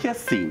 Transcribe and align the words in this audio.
Porque 0.00 0.08
assim, 0.08 0.50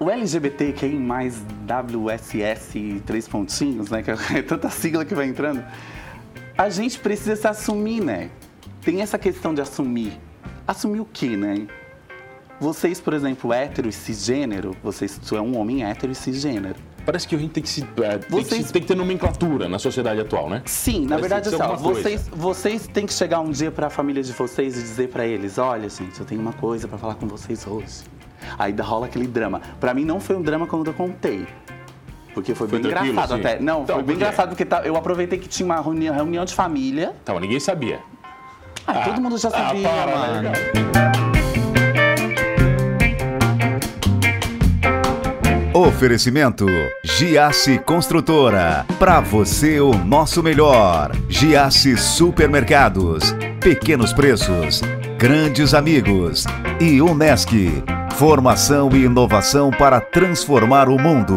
o 0.00 0.10
LGBT 0.10 0.72
que 0.72 0.88
mais 0.88 1.40
WSS 1.64 3.00
três 3.06 3.28
pontinhos, 3.28 3.88
né? 3.88 4.02
Que 4.02 4.10
é 4.36 4.42
tanta 4.42 4.68
sigla 4.68 5.04
que 5.04 5.14
vai 5.14 5.28
entrando. 5.28 5.64
A 6.58 6.68
gente 6.68 6.98
precisa 6.98 7.36
se 7.36 7.46
assumir, 7.46 8.00
né? 8.02 8.30
Tem 8.82 9.00
essa 9.00 9.16
questão 9.16 9.54
de 9.54 9.60
assumir. 9.60 10.18
Assumir 10.66 10.98
o 10.98 11.04
quê, 11.04 11.36
né? 11.36 11.68
Vocês, 12.58 13.00
por 13.00 13.14
exemplo, 13.14 13.52
hétero 13.52 13.88
e 13.88 13.92
cisgênero, 13.92 14.76
vocês, 14.82 15.16
tu 15.16 15.36
é 15.36 15.40
um 15.40 15.56
homem 15.56 15.84
hétero 15.84 16.10
e 16.10 16.16
cisgênero. 16.16 16.80
Parece 17.04 17.28
que 17.28 17.34
a 17.34 17.38
gente 17.38 17.50
tem 17.52 17.62
que, 17.62 17.68
se, 17.68 17.82
é, 18.02 18.18
tem, 18.18 18.30
Vocês- 18.30 18.48
que, 18.62 18.66
se- 18.68 18.72
tem 18.72 18.82
que 18.82 18.88
ter 18.88 18.94
nomenclatura 18.96 19.68
na 19.68 19.78
sociedade 19.78 20.20
atual, 20.20 20.48
né? 20.48 20.62
Sim, 20.64 21.02
na 21.02 21.16
Parece 21.16 21.20
verdade, 21.20 21.48
que 21.50 21.54
assim, 21.54 21.64
tem 21.64 21.72
ó, 21.72 21.76
vocês, 21.76 22.28
vocês 22.32 22.86
têm 22.86 23.06
que 23.06 23.12
chegar 23.12 23.40
um 23.40 23.50
dia 23.50 23.70
pra 23.70 23.90
família 23.90 24.22
de 24.22 24.32
vocês 24.32 24.76
e 24.78 24.80
dizer 24.82 25.08
pra 25.10 25.26
eles: 25.26 25.58
olha, 25.58 25.88
gente, 25.88 26.18
eu 26.18 26.24
tenho 26.26 26.40
uma 26.40 26.52
coisa 26.54 26.88
pra 26.88 26.96
falar 26.98 27.14
com 27.16 27.26
vocês 27.26 27.66
hoje. 27.66 28.02
Aí 28.58 28.74
rola 28.80 29.06
aquele 29.06 29.26
drama. 29.26 29.60
Pra 29.80 29.92
mim 29.94 30.04
não 30.04 30.18
foi 30.20 30.36
um 30.36 30.42
drama 30.42 30.66
quando 30.66 30.86
eu 30.88 30.94
contei. 30.94 31.46
Porque 32.34 32.54
foi, 32.54 32.66
Foi 32.68 32.78
bem 32.80 32.88
engraçado 32.90 33.34
assim? 33.34 33.40
até. 33.46 33.60
Não, 33.60 33.82
Então, 33.82 33.96
foi 33.96 34.02
bem 34.02 34.14
por 34.16 34.18
quê? 34.20 34.24
engraçado 34.24 34.48
porque 34.48 34.64
tá- 34.64 34.82
eu 34.84 34.96
aproveitei 34.96 35.38
que 35.38 35.46
tinha 35.48 35.64
uma 35.64 35.80
reunião, 35.80 36.14
de 36.44 36.52
família. 36.54 37.14
Então, 37.22 37.38
ninguém 37.38 37.60
sabia. 37.60 38.00
Ah, 38.86 39.04
todo 39.04 39.20
mundo 39.20 39.38
já 39.38 39.50
sabia, 39.50 39.88
para, 39.88 40.16
mano. 40.16 41.33
Oferecimento 45.76 46.66
Giasse 47.02 47.80
Construtora. 47.80 48.86
Para 48.96 49.18
você 49.18 49.80
o 49.80 49.92
nosso 49.92 50.40
melhor. 50.40 51.10
Giasse 51.28 51.96
Supermercados. 51.96 53.34
Pequenos 53.60 54.12
preços. 54.12 54.82
Grandes 55.18 55.74
amigos. 55.74 56.44
E 56.80 57.02
Unesc. 57.02 57.82
Formação 58.16 58.88
e 58.92 59.02
inovação 59.02 59.72
para 59.72 60.00
transformar 60.00 60.88
o 60.88 60.96
mundo. 60.96 61.34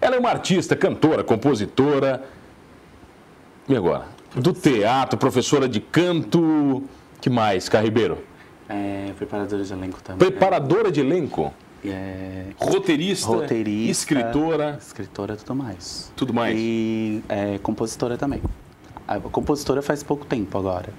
Ela 0.00 0.16
é 0.16 0.18
uma 0.18 0.30
artista, 0.30 0.74
cantora, 0.74 1.22
compositora. 1.22 2.22
E 3.68 3.76
agora? 3.76 4.17
Do 4.34 4.52
teatro, 4.52 5.18
professora 5.18 5.68
de 5.68 5.80
canto. 5.80 6.82
que 7.20 7.30
mais, 7.30 7.68
Carribeiro? 7.68 8.18
É, 8.68 9.12
preparadora 9.16 9.64
de 9.64 9.72
elenco 9.72 10.00
também. 10.02 10.28
Preparadora 10.28 10.92
de 10.92 11.00
elenco. 11.00 11.52
É, 11.84 12.46
Roteirista. 12.58 13.26
roteirista. 13.28 13.90
Escritora. 13.90 14.78
Escritora 14.80 15.36
tudo 15.36 15.54
mais. 15.54 16.12
Tudo 16.16 16.34
mais. 16.34 16.56
E 16.58 17.22
é, 17.28 17.58
compositora 17.58 18.18
também. 18.18 18.42
A 19.06 19.18
compositora 19.18 19.80
faz 19.80 20.02
pouco 20.02 20.26
tempo 20.26 20.58
agora. 20.58 20.92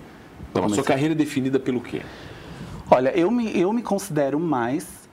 Então, 0.49 0.65
a 0.65 0.69
sua 0.69 0.83
carreira 0.83 1.13
é 1.13 1.15
definida 1.15 1.59
pelo 1.59 1.79
quê? 1.79 2.01
Olha, 2.89 3.09
eu 3.15 3.29
me, 3.29 3.55
eu 3.59 3.71
me 3.71 3.83
considero 3.83 4.39
mais 4.39 5.07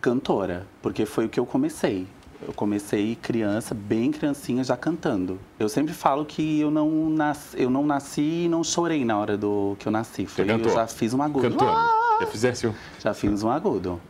cantora, 0.00 0.66
porque 0.82 1.06
foi 1.06 1.26
o 1.26 1.28
que 1.28 1.38
eu 1.38 1.46
comecei. 1.46 2.08
Eu 2.40 2.52
comecei 2.52 3.16
criança, 3.16 3.74
bem 3.74 4.12
criancinha, 4.12 4.62
já 4.62 4.76
cantando. 4.76 5.40
Eu 5.58 5.68
sempre 5.68 5.92
falo 5.92 6.24
que 6.24 6.60
eu 6.60 6.70
não, 6.70 7.10
nas, 7.10 7.54
eu 7.56 7.68
não 7.68 7.84
nasci 7.84 8.44
e 8.44 8.48
não 8.48 8.62
chorei 8.62 9.04
na 9.04 9.18
hora 9.18 9.36
do 9.36 9.76
que 9.78 9.88
eu 9.88 9.92
nasci. 9.92 10.24
Foi, 10.26 10.44
eu 10.44 10.48
cantou? 10.48 10.72
já 10.72 10.86
fiz 10.86 11.12
um 11.12 11.22
agudo. 11.22 11.50
Cantando. 11.50 11.70
Ah! 11.70 12.18
Já 12.20 12.26
fizesse 12.26 12.66
um. 12.66 12.74
Já 13.00 13.14
fiz 13.14 13.42
um 13.42 13.50
agudo. 13.50 14.00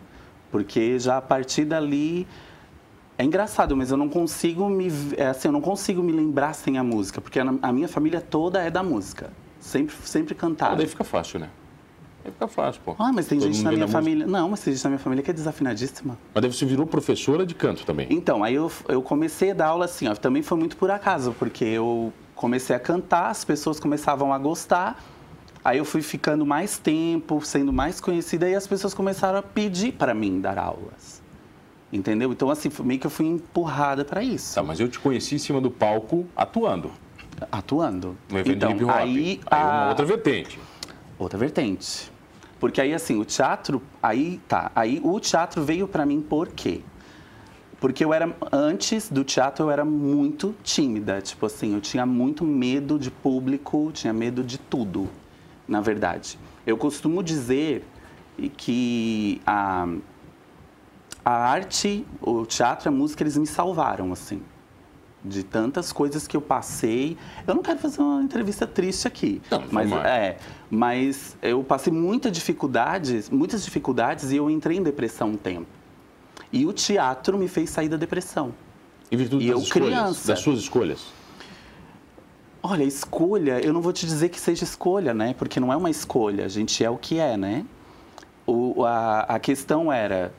Porque 0.50 0.98
já 0.98 1.18
a 1.18 1.22
partir 1.22 1.64
dali. 1.64 2.26
É 3.16 3.24
engraçado, 3.24 3.76
mas 3.76 3.90
eu 3.90 3.96
não 3.96 4.08
consigo 4.08 4.68
me. 4.68 4.88
é 5.16 5.26
assim, 5.26 5.48
eu 5.48 5.52
não 5.52 5.60
consigo 5.60 6.02
me 6.02 6.12
lembrar 6.12 6.52
sem 6.52 6.78
a 6.78 6.84
música. 6.84 7.20
Porque 7.20 7.40
a, 7.40 7.72
minha 7.72 7.88
família 7.88 8.20
toda 8.20 8.62
é 8.62 8.70
da 8.70 8.82
música. 8.82 9.32
Sempre, 9.58 9.94
sempre 10.04 10.34
cantaram. 10.34 10.76
daí 10.76 10.86
fica 10.86 11.02
fácil, 11.02 11.40
né? 11.40 11.50
Aí 12.28 12.32
fica 12.32 12.48
fácil, 12.48 12.80
pô. 12.84 12.94
Ah, 12.98 13.12
mas 13.12 13.26
tem 13.26 13.38
Todo 13.38 13.52
gente 13.52 13.62
na 13.64 13.70
minha 13.70 13.80
da 13.80 13.86
música. 13.86 13.98
família. 14.02 14.26
Não, 14.26 14.48
mas 14.50 14.60
tem 14.60 14.72
gente 14.74 14.84
na 14.84 14.90
minha 14.90 14.98
família 14.98 15.22
que 15.24 15.30
é 15.30 15.34
desafinadíssima. 15.34 16.18
Mas 16.34 16.42
daí 16.42 16.52
você 16.52 16.64
virou 16.66 16.86
professora 16.86 17.44
de 17.46 17.54
canto 17.54 17.84
também. 17.86 18.06
Então, 18.10 18.44
aí 18.44 18.54
eu, 18.54 18.70
eu 18.88 19.02
comecei 19.02 19.50
a 19.50 19.54
dar 19.54 19.66
aula 19.68 19.84
assim, 19.86 20.06
ó. 20.08 20.14
Também 20.14 20.42
foi 20.42 20.58
muito 20.58 20.76
por 20.76 20.90
acaso, 20.90 21.34
porque 21.38 21.64
eu 21.64 22.12
comecei 22.34 22.74
a 22.76 22.78
cantar, 22.80 23.30
as 23.30 23.44
pessoas 23.44 23.80
começavam 23.80 24.32
a 24.32 24.38
gostar. 24.38 25.02
Aí 25.64 25.78
eu 25.78 25.84
fui 25.84 26.02
ficando 26.02 26.46
mais 26.46 26.78
tempo, 26.78 27.40
sendo 27.44 27.72
mais 27.72 28.00
conhecida, 28.00 28.48
e 28.48 28.54
as 28.54 28.66
pessoas 28.66 28.94
começaram 28.94 29.38
a 29.38 29.42
pedir 29.42 29.92
para 29.92 30.14
mim 30.14 30.40
dar 30.40 30.56
aulas. 30.58 31.20
Entendeu? 31.92 32.30
Então, 32.32 32.50
assim, 32.50 32.70
meio 32.84 33.00
que 33.00 33.06
eu 33.06 33.10
fui 33.10 33.26
empurrada 33.26 34.04
para 34.04 34.22
isso. 34.22 34.54
Tá, 34.54 34.62
mas 34.62 34.78
eu 34.78 34.88
te 34.88 34.98
conheci 34.98 35.34
em 35.34 35.38
cima 35.38 35.60
do 35.60 35.70
palco 35.70 36.26
atuando. 36.36 36.90
Atuando. 37.50 38.16
No 38.30 38.38
evento 38.38 38.56
então, 38.56 38.68
de 38.70 38.76
hip 38.76 38.84
hop. 38.84 38.94
aí, 38.94 39.40
Aí 39.50 39.60
é 39.60 39.64
uma 39.64 39.84
a- 39.84 39.88
outra 39.88 40.04
vertente. 40.04 40.58
Outra 41.18 41.38
vertente. 41.38 42.10
Porque 42.58 42.80
aí, 42.80 42.92
assim, 42.92 43.18
o 43.18 43.24
teatro, 43.24 43.80
aí 44.02 44.40
tá. 44.48 44.70
Aí 44.74 45.00
o 45.02 45.18
teatro 45.20 45.62
veio 45.62 45.86
pra 45.86 46.04
mim 46.04 46.20
por 46.20 46.48
quê? 46.48 46.80
Porque 47.80 48.04
eu 48.04 48.12
era, 48.12 48.34
antes 48.50 49.08
do 49.08 49.22
teatro, 49.22 49.66
eu 49.66 49.70
era 49.70 49.84
muito 49.84 50.54
tímida. 50.64 51.20
Tipo 51.20 51.46
assim, 51.46 51.74
eu 51.74 51.80
tinha 51.80 52.04
muito 52.04 52.44
medo 52.44 52.98
de 52.98 53.10
público, 53.10 53.90
tinha 53.92 54.12
medo 54.12 54.42
de 54.42 54.58
tudo, 54.58 55.08
na 55.66 55.80
verdade. 55.80 56.38
Eu 56.66 56.76
costumo 56.76 57.22
dizer 57.22 57.84
que 58.56 59.40
a, 59.46 59.86
a 61.24 61.32
arte, 61.32 62.04
o 62.20 62.44
teatro, 62.44 62.88
a 62.88 62.92
música, 62.92 63.22
eles 63.22 63.36
me 63.36 63.46
salvaram, 63.46 64.12
assim 64.12 64.42
de 65.28 65.42
tantas 65.42 65.92
coisas 65.92 66.26
que 66.26 66.36
eu 66.36 66.40
passei. 66.40 67.16
Eu 67.46 67.54
não 67.54 67.62
quero 67.62 67.78
fazer 67.78 68.00
uma 68.00 68.22
entrevista 68.22 68.66
triste 68.66 69.06
aqui, 69.06 69.40
Não, 69.50 69.62
mas 69.70 69.92
é, 69.92 70.36
mas 70.70 71.36
eu 71.42 71.62
passei 71.62 71.92
muitas 71.92 72.32
dificuldades, 72.32 73.30
muitas 73.30 73.64
dificuldades 73.64 74.32
e 74.32 74.36
eu 74.36 74.50
entrei 74.50 74.78
em 74.78 74.82
depressão 74.82 75.30
um 75.30 75.36
tempo. 75.36 75.66
E 76.52 76.64
o 76.66 76.72
teatro 76.72 77.36
me 77.36 77.46
fez 77.48 77.70
sair 77.70 77.88
da 77.88 77.96
depressão. 77.96 78.54
Em 79.10 79.16
virtude 79.16 79.44
E 79.44 79.48
das 79.48 79.56
eu, 79.56 79.62
escolhas, 79.62 79.88
criança. 79.88 80.28
das 80.28 80.40
suas 80.40 80.58
escolhas. 80.58 81.06
Olha, 82.62 82.82
escolha, 82.84 83.60
eu 83.64 83.72
não 83.72 83.80
vou 83.80 83.92
te 83.92 84.04
dizer 84.04 84.28
que 84.30 84.40
seja 84.40 84.64
escolha, 84.64 85.14
né? 85.14 85.34
Porque 85.38 85.60
não 85.60 85.72
é 85.72 85.76
uma 85.76 85.90
escolha, 85.90 86.44
a 86.44 86.48
gente 86.48 86.82
é 86.84 86.90
o 86.90 86.96
que 86.96 87.18
é, 87.18 87.36
né? 87.36 87.64
O, 88.46 88.84
a, 88.84 89.20
a 89.20 89.38
questão 89.38 89.92
era 89.92 90.32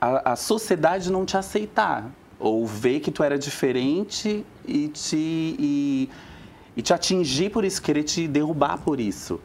a, 0.00 0.32
a 0.32 0.36
sociedade 0.36 1.10
não 1.10 1.24
te 1.24 1.36
aceitar, 1.36 2.10
ou 2.40 2.66
ver 2.66 3.00
que 3.00 3.10
tu 3.10 3.22
era 3.22 3.38
diferente 3.38 4.44
e 4.66 4.88
te, 4.88 5.16
e, 5.16 6.10
e 6.76 6.82
te 6.82 6.92
atingir 6.92 7.50
por 7.50 7.64
isso, 7.64 7.80
querer 7.80 8.02
te 8.02 8.26
derrubar 8.26 8.78
por 8.78 8.98
isso. 8.98 9.38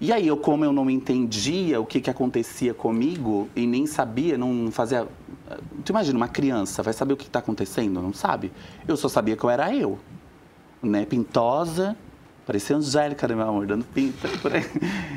E 0.00 0.12
aí, 0.12 0.26
eu, 0.26 0.36
como 0.36 0.64
eu 0.64 0.72
não 0.72 0.90
entendia 0.90 1.80
o 1.80 1.86
que, 1.86 2.00
que 2.00 2.10
acontecia 2.10 2.74
comigo 2.74 3.48
e 3.54 3.66
nem 3.66 3.86
sabia, 3.86 4.36
não 4.36 4.70
fazia. 4.70 5.06
Tu 5.84 5.90
imagina, 5.90 6.16
uma 6.16 6.28
criança 6.28 6.82
vai 6.82 6.92
saber 6.92 7.12
o 7.12 7.16
que 7.16 7.26
está 7.26 7.38
acontecendo? 7.38 8.00
Não 8.00 8.12
sabe. 8.12 8.50
Eu 8.88 8.96
só 8.96 9.08
sabia 9.08 9.36
que 9.36 9.44
eu 9.44 9.50
era 9.50 9.74
eu 9.74 9.98
né, 10.82 11.04
pintosa, 11.04 11.96
parecia 12.46 12.76
Angélica, 12.76 13.28
né, 13.28 13.34
meu 13.34 13.48
amor, 13.48 13.66
dando 13.66 13.84
pinta. 13.84 14.28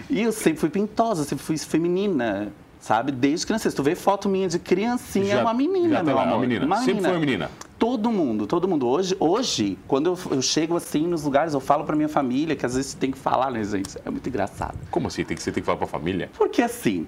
E 0.10 0.22
eu 0.22 0.32
sempre 0.32 0.60
fui 0.60 0.70
pintosa, 0.70 1.24
sempre 1.24 1.44
fui 1.44 1.58
feminina, 1.58 2.52
sabe? 2.84 3.14
Desde 3.14 3.46
criança. 3.46 3.70
Se 3.70 3.76
tu 3.76 3.82
vê 3.82 3.96
foto 3.96 4.28
minha 4.28 4.48
de 4.48 4.60
criancinha, 4.60 5.26
Já- 5.28 5.40
é 5.40 5.42
uma 5.42 5.54
menina, 5.54 5.98
tá 5.98 6.04
meu 6.04 6.16
lá, 6.16 6.24
é 6.24 6.26
uma 6.26 6.34
amor. 6.36 6.48
menina. 6.48 6.78
Sempre 6.82 7.02
foi 7.02 7.12
uma 7.12 7.20
menina. 7.20 7.50
Todo 7.80 8.12
mundo, 8.12 8.46
todo 8.46 8.68
mundo. 8.68 8.86
Hoje, 8.88 9.16
hoje 9.20 9.78
quando 9.88 10.08
eu, 10.08 10.20
eu 10.36 10.42
chego 10.42 10.76
assim 10.76 11.08
nos 11.08 11.24
lugares, 11.24 11.54
eu 11.54 11.62
falo 11.62 11.86
pra 11.86 11.96
minha 11.96 12.10
família, 12.10 12.56
que 12.58 12.66
às 12.66 12.76
vezes 12.76 12.94
tem 12.94 13.10
que 13.10 13.18
falar, 13.18 13.52
né, 13.52 13.64
gente? 13.64 13.98
É 14.06 14.10
muito 14.10 14.28
engraçado. 14.28 14.78
Como 14.92 15.08
assim? 15.08 15.24
Tem 15.24 15.36
que, 15.36 15.42
você 15.42 15.52
tem 15.52 15.62
que 15.64 15.66
falar 15.66 15.78
pra 15.78 15.88
família? 15.88 16.30
Porque 16.38 16.62
assim, 16.62 17.08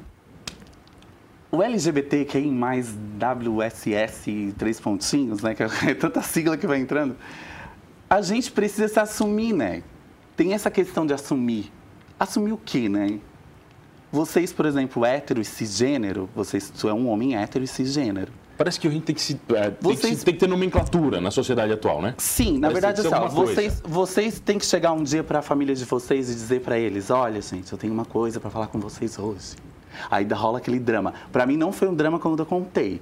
o 1.52 1.62
LGBT 1.62 2.24
que 2.24 2.38
é 2.38 2.42
mais 2.42 2.96
WSS 3.20 4.54
três 4.58 4.80
pontinhos, 4.80 5.42
né? 5.42 5.54
Que 5.56 5.64
é 5.92 5.94
tanta 5.94 6.22
sigla 6.22 6.56
que 6.56 6.66
vai 6.66 6.80
entrando. 6.80 7.18
A 8.10 8.22
gente 8.22 8.50
precisa 8.50 8.88
se 8.88 9.00
assumir, 9.00 9.52
né? 9.52 9.84
Tem 10.38 10.54
essa 10.54 10.72
questão 10.72 11.06
de 11.06 11.14
assumir. 11.14 11.70
Assumir 12.18 12.54
o 12.54 12.58
quê, 12.58 12.88
né? 12.88 13.20
Vocês, 14.16 14.54
por 14.54 14.66
exemplo, 14.66 15.04
hétero 15.06 15.42
e 15.42 15.46
cisgênero, 15.46 16.30
vocês, 16.34 16.70
tu 16.70 16.88
é 16.88 16.94
um 16.94 17.10
homem 17.10 17.36
hétero 17.36 17.66
e 17.66 17.68
cisgênero. 17.68 18.32
Parece 18.58 18.80
que 18.80 18.88
a 18.88 18.90
gente 18.92 19.04
tem 19.04 19.14
que, 19.14 19.22
se, 19.22 19.34
é, 19.50 19.64
tem, 19.64 19.72
que 19.72 19.84
Vocês- 19.84 20.20
se- 20.20 20.24
tem 20.26 20.34
que 20.34 20.40
ter 20.40 20.48
nomenclatura 20.48 21.20
na 21.20 21.30
sociedade 21.30 21.74
atual, 21.74 22.02
né? 22.02 22.14
Sim, 22.18 22.54
na 22.58 22.70
Parece 22.70 22.74
verdade, 22.74 23.02
que 23.02 23.14
assim, 23.14 23.26
ó, 23.26 23.28
vocês, 23.28 23.82
vocês 23.86 24.40
têm 24.40 24.58
que 24.58 24.66
chegar 24.66 24.94
um 24.94 25.04
dia 25.04 25.22
para 25.22 25.40
a 25.40 25.42
família 25.42 25.76
de 25.76 25.84
vocês 25.84 26.30
e 26.30 26.34
dizer 26.34 26.62
para 26.62 26.80
eles: 26.80 27.10
olha, 27.10 27.42
gente, 27.42 27.70
eu 27.74 27.78
tenho 27.78 27.92
uma 27.92 28.06
coisa 28.06 28.40
para 28.40 28.50
falar 28.50 28.68
com 28.68 28.80
vocês 28.80 29.20
hoje. 29.20 29.56
Aí 30.10 30.26
rola 30.32 30.60
aquele 30.60 30.80
drama. 30.80 31.14
Para 31.34 31.46
mim 31.46 31.58
não 31.58 31.74
foi 31.74 31.90
um 31.90 31.94
drama 31.94 32.18
quando 32.18 32.40
eu 32.40 32.46
contei. 32.46 33.02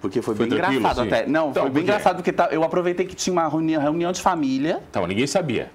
Porque 0.00 0.22
foi, 0.22 0.34
Foi 0.36 0.46
bem 0.46 0.54
engraçado 0.54 1.00
assim? 1.00 1.10
até. 1.12 1.26
Não, 1.26 1.50
Então, 1.50 1.62
foi 1.64 1.70
por 1.70 1.74
bem 1.74 1.82
quê? 1.84 1.90
engraçado 1.90 2.16
porque 2.16 2.32
tá- 2.32 2.48
eu 2.52 2.62
aproveitei 2.62 3.04
que 3.04 3.14
tinha 3.16 3.32
uma 3.32 3.46
reunião, 3.48 3.82
reunião 3.82 4.12
de 4.12 4.20
família. 4.22 4.80
Então, 4.88 5.04
ninguém 5.06 5.26
sabia. 5.26 5.70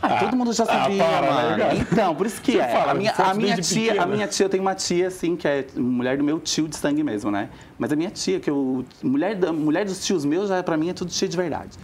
Ah, 0.00 0.06
Ah, 0.14 0.18
todo 0.20 0.36
mundo 0.36 0.52
já 0.52 0.64
ah, 0.64 0.66
sabia, 0.66 1.04
para, 1.04 1.32
mano. 1.32 1.56
né? 1.56 1.86
Então, 1.92 2.14
por 2.14 2.26
isso 2.26 2.40
que 2.40 2.58
é. 2.58 2.68
fala 2.68 2.92
a 2.92 2.94
minha, 2.94 3.12
a 3.12 3.34
minha 3.34 3.56
tia, 3.56 4.02
a 4.02 4.06
minha 4.06 4.26
tia, 4.28 4.46
eu 4.46 4.50
tenho 4.50 4.62
uma 4.62 4.74
tia 4.74 5.08
assim 5.08 5.34
que 5.36 5.46
é 5.48 5.66
mulher 5.76 6.16
do 6.16 6.24
meu 6.24 6.38
tio 6.38 6.68
de 6.68 6.76
sangue 6.76 7.02
mesmo, 7.02 7.30
né? 7.30 7.48
Mas 7.78 7.92
a 7.92 7.96
minha 7.96 8.10
tia, 8.10 8.38
que 8.38 8.48
eu 8.50 8.84
mulher 9.02 9.34
da, 9.34 9.52
mulher 9.52 9.84
dos 9.84 10.04
tios 10.04 10.24
meus 10.24 10.48
já 10.48 10.62
para 10.62 10.76
mim 10.76 10.90
é 10.90 10.92
tudo 10.92 11.10
tia 11.10 11.26
de 11.28 11.36
verdade. 11.36 11.76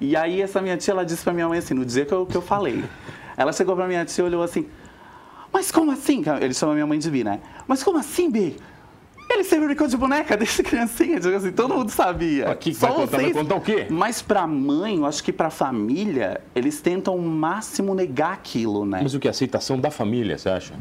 E 0.00 0.14
aí 0.16 0.40
essa 0.42 0.60
minha 0.62 0.76
tia, 0.76 0.92
ela 0.92 1.04
disse 1.04 1.24
pra 1.24 1.32
minha 1.32 1.48
mãe 1.48 1.58
assim, 1.58 1.74
no 1.74 1.84
dia 1.84 2.04
que 2.04 2.12
eu, 2.12 2.24
que 2.26 2.36
eu 2.36 2.42
falei. 2.42 2.84
Ela 3.36 3.52
chegou 3.52 3.74
pra 3.76 3.86
minha 3.86 4.04
tia 4.04 4.22
e 4.22 4.26
olhou 4.26 4.42
assim, 4.42 4.66
mas 5.52 5.70
como 5.70 5.90
assim? 5.90 6.22
Ele 6.40 6.54
chama 6.54 6.74
minha 6.74 6.86
mãe 6.86 6.98
de 6.98 7.10
Bi, 7.10 7.24
né? 7.24 7.40
Mas 7.66 7.82
como 7.82 7.98
assim, 7.98 8.30
Bi? 8.30 8.56
Ele 9.28 9.42
sempre 9.44 9.66
brincou 9.66 9.86
de 9.88 9.96
boneca 9.96 10.36
desde 10.38 10.62
criancinha, 10.62 11.20
tipo 11.20 11.34
assim, 11.34 11.52
todo 11.52 11.74
mundo 11.74 11.90
sabia. 11.90 12.48
Aqui, 12.50 12.72
Só 12.74 12.86
vai, 12.88 12.96
contar, 12.96 13.16
vai 13.16 13.20
vocês- 13.26 13.36
contar 13.36 13.54
o 13.56 13.60
quê? 13.60 13.86
Mas 13.90 14.22
pra 14.22 14.46
mãe, 14.46 14.96
eu 14.98 15.06
acho 15.06 15.22
que 15.22 15.32
pra 15.32 15.50
família, 15.50 16.40
eles 16.54 16.80
tentam 16.80 17.14
ao 17.14 17.20
máximo 17.20 17.94
negar 17.94 18.32
aquilo, 18.32 18.84
né? 18.86 19.00
Mas 19.02 19.14
o 19.14 19.18
que? 19.20 19.26
A 19.26 19.30
aceitação 19.32 19.78
da 19.80 19.90
família, 19.90 20.38
você 20.38 20.48
acha? 20.48 20.74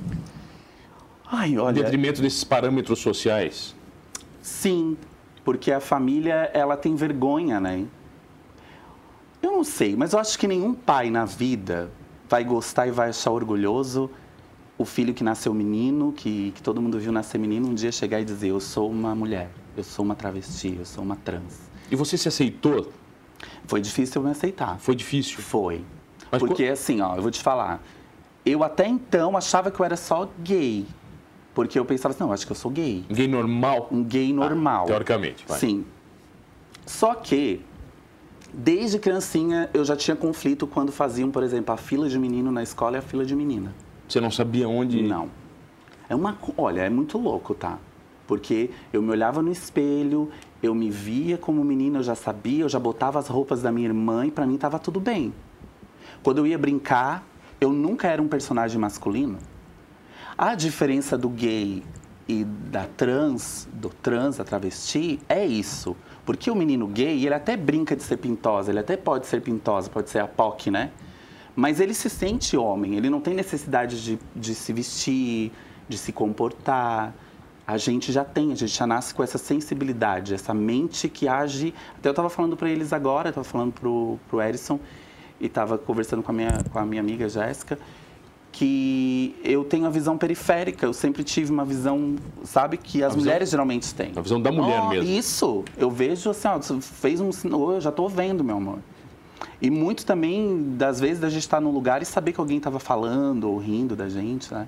Ai, 1.31 1.49
Em 1.51 1.57
olha, 1.57 1.81
detrimento 1.81 2.21
desses 2.21 2.43
parâmetros 2.43 2.99
sociais. 2.99 3.75
sim, 4.41 4.95
porque 5.43 5.71
a 5.71 5.79
família, 5.79 6.49
ela 6.53 6.77
tem 6.77 6.95
vergonha, 6.95 7.59
né? 7.59 7.85
Eu 9.41 9.51
não 9.51 9.63
sei, 9.63 9.95
mas 9.95 10.13
eu 10.13 10.19
acho 10.19 10.37
que 10.39 10.47
nenhum 10.47 10.73
pai 10.73 11.09
na 11.11 11.25
vida 11.25 11.91
vai 12.29 12.43
gostar 12.43 12.87
e 12.87 12.91
vai 12.91 13.09
achar 13.09 13.29
orgulhoso 13.31 14.09
o 14.77 14.85
filho 14.85 15.13
que 15.13 15.23
nasceu 15.23 15.53
menino, 15.53 16.11
que, 16.11 16.51
que 16.51 16.61
todo 16.61 16.81
mundo 16.81 16.99
viu 16.99 17.11
nascer 17.11 17.37
menino, 17.37 17.69
um 17.69 17.73
dia 17.73 17.91
chegar 17.91 18.19
e 18.19 18.25
dizer: 18.25 18.49
Eu 18.49 18.59
sou 18.59 18.89
uma 18.89 19.15
mulher, 19.15 19.49
eu 19.75 19.83
sou 19.83 20.03
uma 20.03 20.15
travesti, 20.15 20.75
eu 20.77 20.85
sou 20.85 21.03
uma 21.03 21.15
trans. 21.15 21.59
E 21.89 21.95
você 21.95 22.17
se 22.17 22.27
aceitou? 22.27 22.91
Foi 23.67 23.79
difícil 23.79 24.21
eu 24.21 24.25
me 24.25 24.31
aceitar. 24.31 24.77
Foi 24.79 24.95
difícil. 24.95 25.39
Foi. 25.39 25.83
Mas 26.31 26.39
Porque 26.39 26.65
assim, 26.65 27.01
ó, 27.01 27.15
eu 27.15 27.21
vou 27.21 27.31
te 27.31 27.41
falar. 27.41 27.81
Eu 28.45 28.63
até 28.63 28.87
então 28.87 29.35
achava 29.35 29.71
que 29.71 29.79
eu 29.79 29.85
era 29.85 29.95
só 29.95 30.29
gay. 30.39 30.85
Porque 31.53 31.79
eu 31.79 31.85
pensava 31.85 32.13
assim, 32.13 32.21
não, 32.21 32.29
eu 32.29 32.33
acho 32.33 32.45
que 32.45 32.51
eu 32.51 32.55
sou 32.55 32.69
gay. 32.69 33.05
Gay 33.09 33.27
normal? 33.27 33.87
Um 33.91 34.03
gay 34.03 34.33
normal. 34.33 34.83
Ah, 34.83 34.87
teoricamente, 34.87 35.45
vai. 35.47 35.57
Sim. 35.57 35.85
Só 36.85 37.15
que, 37.15 37.61
desde 38.53 38.99
criancinha, 38.99 39.69
eu 39.73 39.85
já 39.85 39.95
tinha 39.95 40.15
conflito 40.15 40.67
quando 40.67 40.91
faziam, 40.91 41.31
por 41.31 41.41
exemplo, 41.43 41.73
a 41.73 41.77
fila 41.77 42.09
de 42.09 42.19
menino 42.19 42.51
na 42.51 42.61
escola 42.61 42.97
e 42.97 42.99
a 42.99 43.01
fila 43.01 43.25
de 43.25 43.35
menina. 43.35 43.73
Você 44.07 44.19
não 44.19 44.31
sabia 44.31 44.67
onde... 44.67 45.01
Não. 45.01 45.29
É 46.07 46.15
uma. 46.15 46.37
Olha, 46.57 46.81
é 46.81 46.89
muito 46.89 47.17
louco, 47.17 47.53
tá? 47.53 47.79
Porque 48.27 48.69
eu 48.91 49.01
me 49.01 49.11
olhava 49.11 49.41
no 49.41 49.51
espelho, 49.51 50.29
eu 50.61 50.73
me 50.73 50.89
via 50.89 51.37
como 51.37 51.63
menina, 51.63 51.99
eu 51.99 52.03
já 52.03 52.15
sabia, 52.15 52.63
eu 52.63 52.69
já 52.69 52.79
botava 52.79 53.19
as 53.19 53.27
roupas 53.27 53.61
da 53.61 53.71
minha 53.71 53.87
irmã 53.87 54.25
e 54.25 54.31
pra 54.31 54.45
mim 54.45 54.57
tava 54.57 54.79
tudo 54.79 54.99
bem. 54.99 55.33
Quando 56.23 56.39
eu 56.39 56.47
ia 56.47 56.57
brincar, 56.57 57.23
eu 57.61 57.71
nunca 57.71 58.07
era 58.07 58.21
um 58.21 58.27
personagem 58.27 58.79
masculino. 58.79 59.37
A 60.37 60.55
diferença 60.55 61.17
do 61.17 61.29
gay 61.29 61.83
e 62.27 62.43
da 62.43 62.85
trans, 62.85 63.67
do 63.71 63.89
trans, 63.89 64.37
da 64.37 64.43
travesti, 64.43 65.19
é 65.29 65.45
isso. 65.45 65.95
Porque 66.25 66.49
o 66.49 66.55
menino 66.55 66.87
gay, 66.87 67.23
ele 67.23 67.33
até 67.33 67.55
brinca 67.55 67.95
de 67.95 68.01
ser 68.01 68.17
pintosa, 68.17 68.71
ele 68.71 68.79
até 68.79 68.97
pode 68.97 69.27
ser 69.27 69.41
pintosa, 69.41 69.89
pode 69.89 70.09
ser 70.09 70.19
a 70.19 70.27
POC, 70.27 70.71
né? 70.71 70.91
Mas 71.55 71.79
ele 71.79 71.93
se 71.93 72.09
sente 72.09 72.57
homem, 72.57 72.95
ele 72.95 73.09
não 73.09 73.21
tem 73.21 73.33
necessidade 73.33 74.03
de, 74.03 74.19
de 74.35 74.53
se 74.53 74.73
vestir, 74.73 75.51
de 75.87 75.97
se 75.97 76.11
comportar. 76.11 77.13
A 77.65 77.77
gente 77.77 78.11
já 78.11 78.23
tem, 78.25 78.51
a 78.51 78.55
gente 78.55 78.77
já 78.77 78.85
nasce 78.85 79.13
com 79.13 79.23
essa 79.23 79.37
sensibilidade, 79.37 80.33
essa 80.33 80.53
mente 80.53 81.07
que 81.07 81.27
age. 81.27 81.73
Até 81.97 82.09
eu 82.09 82.11
estava 82.11 82.29
falando 82.29 82.57
para 82.57 82.69
eles 82.69 82.91
agora, 82.91 83.29
estava 83.29 83.45
falando 83.45 83.71
pro, 83.71 84.19
pro 84.27 84.41
Erison 84.41 84.79
e 85.39 85.45
estava 85.47 85.77
conversando 85.77 86.21
com 86.21 86.31
a 86.31 86.35
minha, 86.35 86.63
com 86.71 86.77
a 86.77 86.85
minha 86.85 87.01
amiga 87.01 87.27
Jéssica, 87.27 87.79
que 88.51 89.35
eu 89.43 89.65
tenho 89.65 89.85
a 89.85 89.89
visão 89.89 90.17
periférica, 90.17 90.85
eu 90.85 90.93
sempre 90.93 91.23
tive 91.23 91.51
uma 91.51 91.65
visão, 91.65 92.15
sabe, 92.43 92.77
que 92.77 93.03
as 93.03 93.13
mulheres 93.15 93.49
geralmente 93.49 93.93
têm. 93.93 94.13
A 94.15 94.21
visão 94.21 94.41
da 94.41 94.51
mulher 94.51 94.81
Oh, 94.81 94.89
mesmo. 94.89 95.09
Isso, 95.09 95.63
eu 95.77 95.89
vejo 95.91 96.29
assim, 96.29 96.47
ó, 96.47 96.57
você 96.57 96.79
fez 96.79 97.19
um 97.19 97.31
sinal, 97.33 97.73
eu 97.73 97.81
já 97.81 97.89
estou 97.89 98.07
vendo, 98.07 98.43
meu 98.43 98.57
amor. 98.57 98.79
E 99.61 99.69
muito 99.69 100.05
também, 100.05 100.75
das 100.77 100.99
vezes, 100.99 101.19
da 101.19 101.29
gente 101.29 101.41
estar 101.43 101.59
num 101.61 101.71
lugar 101.71 102.01
e 102.01 102.05
saber 102.05 102.31
que 102.33 102.39
alguém 102.39 102.57
estava 102.57 102.79
falando 102.79 103.49
ou 103.49 103.57
rindo 103.57 103.95
da 103.95 104.07
gente, 104.09 104.53
né? 104.53 104.67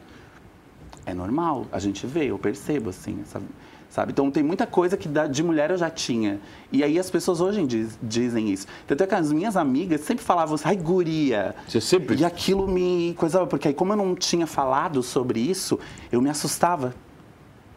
É 1.06 1.14
normal, 1.14 1.66
a 1.72 1.80
gente 1.80 2.06
vê, 2.06 2.26
eu 2.26 2.38
percebo, 2.38 2.90
assim, 2.90 3.20
sabe? 3.26 3.46
sabe? 3.90 4.12
Então, 4.12 4.30
tem 4.30 4.44
muita 4.44 4.68
coisa 4.68 4.98
que 4.98 5.08
de 5.32 5.42
mulher 5.42 5.72
eu 5.72 5.78
já 5.78 5.90
tinha. 5.90 6.40
E 6.72 6.84
aí 6.84 7.00
as 7.00 7.10
pessoas 7.10 7.40
hoje 7.40 7.66
diz- 7.66 7.98
dizem 8.04 8.52
isso. 8.52 8.68
Tanto 8.86 9.02
é 9.04 9.08
que 9.08 9.16
as 9.16 9.32
minhas 9.32 9.56
amigas 9.56 10.02
sempre 10.02 10.24
falavam 10.26 10.56
assim, 10.56 10.68
ai, 10.68 10.76
guria. 10.76 11.56
Você 11.66 11.80
sempre- 11.80 12.18
E 12.18 12.26
aquilo 12.26 12.68
me 12.68 13.16
coisava, 13.18 13.48
porque 13.48 13.70
aí 13.70 13.74
como 13.74 13.94
eu 13.94 13.98
não 13.98 14.14
tinha 14.14 14.46
falado 14.46 15.02
sobre 15.02 15.40
isso, 15.40 15.80
eu 16.12 16.22
me 16.22 16.30
assustava. 16.30 16.94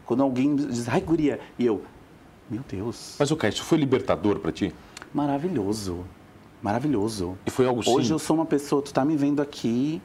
Quando 0.04 0.25
alguém 0.25 0.56
diz, 0.56 0.88
ai, 0.88 1.00
guria. 1.00 1.38
E 1.56 1.64
eu, 1.64 1.82
meu 2.50 2.62
Deus, 2.69 3.14
Mas, 3.16 3.31
o 3.31 3.37
Caio, 3.37 3.52
isso 3.52 3.62
foi 3.62 3.78
libertador 3.78 4.40
pra 4.40 4.50
ti? 4.50 4.75
maravilhoso. 5.14 6.04
Maravilhoso. 6.62 7.38
E 7.46 7.50
foi 7.50 7.66
algo 7.66 7.82
Hoje 7.86 8.12
eu 8.12 8.18
sou 8.18 8.36
uma 8.36 8.44
pessoa, 8.46 8.82
tu 8.82 8.92
tá 8.92 9.04
me 9.04 9.16
vendo 9.16 9.40
aqui, 9.40 10.00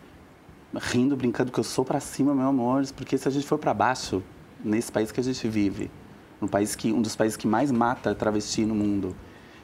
rindo, 0.74 1.16
brincando 1.16 1.52
que 1.52 1.60
eu 1.60 1.63
sou 1.63 1.84
pra 1.84 2.00
cima, 2.00 2.34
meu 2.34 2.48
amor, 2.48 2.84
porque 2.96 3.18
se 3.18 3.28
a 3.28 3.31
gente 3.31 3.46
for 3.46 3.57
pra 3.57 3.74
baixo, 3.74 4.24
nesse 4.63 4.92
país 4.92 5.12
que 5.12 5.19
a 5.19 5.24
gente 5.24 5.48
vive, 5.48 5.92
no 6.40 6.48
país 6.48 6.75
que 6.75 6.92
um 6.94 7.02
dos 7.02 7.16
países 7.16 7.36
que 7.38 7.48
mais 7.48 7.72
mata 7.72 8.16
travesti 8.16 8.66
no 8.66 8.74
mundo, 8.75 9.16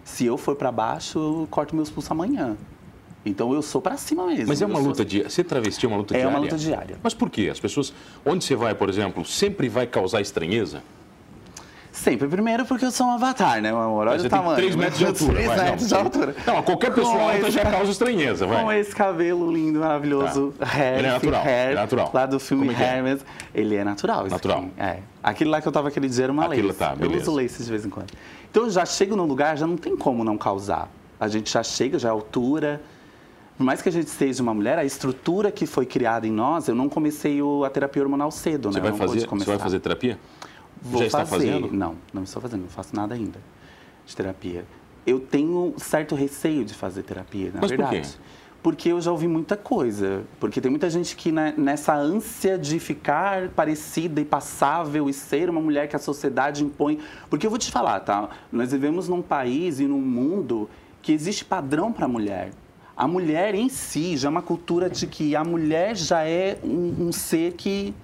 se 0.03 0.25
eu 0.25 0.37
for 0.37 0.55
pra 0.55 0.71
baixo, 0.71 1.17
eu 1.19 1.47
corto 1.49 1.75
meus 1.75 1.89
pulsos 1.89 2.11
amanhã. 2.11 2.57
Então 3.23 3.53
eu 3.53 3.61
sou 3.61 3.79
pra 3.81 3.97
cima 3.97 4.25
mesmo. 4.25 4.47
Mas 4.47 4.61
é 4.61 4.65
uma 4.65 4.79
sou- 4.79 4.87
luta 4.87 5.05
diária. 5.05 5.29
Ser 5.29 5.43
travesti 5.43 5.85
é 5.85 5.87
uma 5.89 5.97
luta 5.97 6.13
É 6.15 6.17
diária? 6.17 6.35
uma 6.35 6.39
luta 6.43 6.57
diária. 6.57 6.97
Mas 7.03 7.13
por 7.13 7.29
quê? 7.29 7.49
As 7.51 7.59
pessoas... 7.59 7.93
Onde 8.25 8.43
você 8.43 8.55
vai, 8.55 8.73
por 8.73 8.89
exemplo, 8.89 9.23
sempre 9.23 9.69
vai 9.69 9.85
causar 9.85 10.21
estranheza? 10.21 10.81
Sempre. 12.01 12.27
Primeiro 12.27 12.65
porque 12.65 12.83
eu 12.83 12.89
sou 12.91 13.05
um 13.05 13.11
avatar, 13.11 13.61
né, 13.61 13.71
meu 13.71 13.79
amor? 13.79 14.07
Olha 14.07 14.25
o 14.25 14.29
tamanho. 14.29 14.55
3 14.55 14.75
metros 14.75 14.97
de 14.97 15.05
altura. 15.05 15.33
3 15.33 15.47
vai, 15.47 15.57
não. 15.57 15.63
metros 15.65 15.87
de 15.87 15.93
altura. 15.95 16.35
Não, 16.47 16.63
qualquer 16.63 16.93
pessoa 16.95 17.13
Com 17.15 17.21
alta 17.29 17.37
esse- 17.37 17.51
já 17.51 17.61
causa 17.71 17.91
estranheza, 17.91 18.47
vai. 18.47 18.63
Com 18.63 18.71
esse 18.71 18.95
cabelo 18.95 19.51
lindo, 19.51 19.79
maravilhoso, 19.79 20.51
Tá. 20.57 20.65
hair, 20.65 20.97
Ele 20.97 21.07
é 21.07 21.11
natural, 21.11 21.41
hair, 21.43 21.63
ele 21.69 21.71
é 21.71 21.75
natural. 21.81 22.11
lá 22.11 22.25
do 22.25 22.39
filme 22.39 22.69
é 22.73 22.83
é? 22.83 22.97
Hermes. 22.97 23.25
Ele 23.53 23.75
é 23.75 23.83
natural. 23.83 24.25
Natural. 24.27 24.65
É. 24.79 24.97
Aquele 25.21 25.49
lá 25.51 25.61
que 25.61 25.67
eu 25.67 25.71
tava 25.71 25.89
aquele 25.89 26.09
dia 26.09 26.23
era 26.23 26.33
uma 26.33 26.45
Aquilo 26.45 26.69
lace. 26.69 26.79
tá, 26.79 26.91
eu 26.93 26.97
beleza. 27.07 27.21
uso 27.21 27.35
lace 27.35 27.63
de 27.63 27.69
vez 27.69 27.85
em 27.85 27.89
quando. 27.89 28.09
Então 28.49 28.63
eu 28.63 28.71
já 28.71 28.83
chego 28.83 29.15
num 29.15 29.25
lugar, 29.25 29.55
já 29.55 29.67
não 29.67 29.77
tem 29.77 29.95
como 29.95 30.23
não 30.23 30.37
causar. 30.39 30.89
A 31.19 31.27
gente 31.27 31.51
já 31.53 31.61
chega, 31.61 31.99
já 31.99 32.09
é 32.09 32.11
altura. 32.11 32.81
Por 33.57 33.63
mais 33.63 33.79
que 33.79 33.89
a 33.89 33.91
gente 33.91 34.09
seja 34.09 34.41
uma 34.41 34.55
mulher, 34.55 34.79
a 34.79 34.83
estrutura 34.83 35.51
que 35.51 35.67
foi 35.67 35.85
criada 35.85 36.25
em 36.25 36.31
nós, 36.31 36.67
eu 36.67 36.73
não 36.73 36.89
comecei 36.89 37.39
a 37.63 37.69
terapia 37.69 38.01
hormonal 38.01 38.31
cedo, 38.31 38.71
Você 38.71 38.79
né? 38.79 38.81
vai 38.89 38.91
Eu 38.91 38.95
fazer, 38.95 39.27
você 39.27 39.45
vai 39.45 39.59
fazer 39.59 39.79
terapia? 39.79 40.17
Vou 40.81 40.99
Já 41.01 41.05
está 41.07 41.25
fazer. 41.25 41.51
fazendo? 41.51 41.71
Não, 41.71 41.95
não 42.13 42.23
estou 42.23 42.41
fazendo, 42.41 42.61
não 42.61 42.69
faço 42.69 42.95
nada 42.95 43.13
ainda 43.13 43.39
de 44.05 44.15
terapia. 44.15 44.65
Eu 45.05 45.19
tenho 45.19 45.73
certo 45.77 46.15
receio 46.15 46.65
de 46.65 46.73
fazer 46.73 47.03
terapia, 47.03 47.51
na 47.53 47.61
Mas 47.61 47.71
por 47.71 47.77
verdade. 47.77 48.09
quê? 48.09 48.17
Porque 48.63 48.89
eu 48.89 49.01
já 49.01 49.11
ouvi 49.11 49.27
muita 49.27 49.57
coisa. 49.57 50.23
Porque 50.39 50.61
tem 50.61 50.69
muita 50.69 50.89
gente 50.89 51.15
que 51.15 51.31
né, 51.31 51.53
nessa 51.57 51.95
ânsia 51.95 52.57
de 52.57 52.79
ficar 52.79 53.49
parecida 53.49 54.21
e 54.21 54.25
passável 54.25 55.09
e 55.09 55.13
ser 55.13 55.49
uma 55.49 55.59
mulher 55.59 55.87
que 55.87 55.95
a 55.95 55.99
sociedade 55.99 56.63
impõe. 56.63 56.99
Porque 57.29 57.45
eu 57.45 57.49
vou 57.49 57.57
te 57.57 57.71
falar, 57.71 57.99
tá? 58.01 58.29
Nós 58.51 58.71
vivemos 58.71 59.07
num 59.07 59.21
país 59.21 59.79
e 59.79 59.85
num 59.85 60.01
mundo 60.01 60.69
que 61.01 61.11
existe 61.11 61.43
padrão 61.43 61.91
para 61.91 62.05
a 62.05 62.07
mulher. 62.07 62.51
A 62.95 63.07
mulher 63.07 63.55
em 63.55 63.67
si 63.67 64.15
já 64.15 64.27
é 64.27 64.29
uma 64.29 64.43
cultura 64.43 64.87
de 64.87 65.07
que 65.07 65.35
a 65.35 65.43
mulher 65.43 65.95
já 65.95 66.23
é 66.23 66.59
um, 66.63 67.07
um 67.07 67.11
ser 67.11 67.53
que 67.53 67.95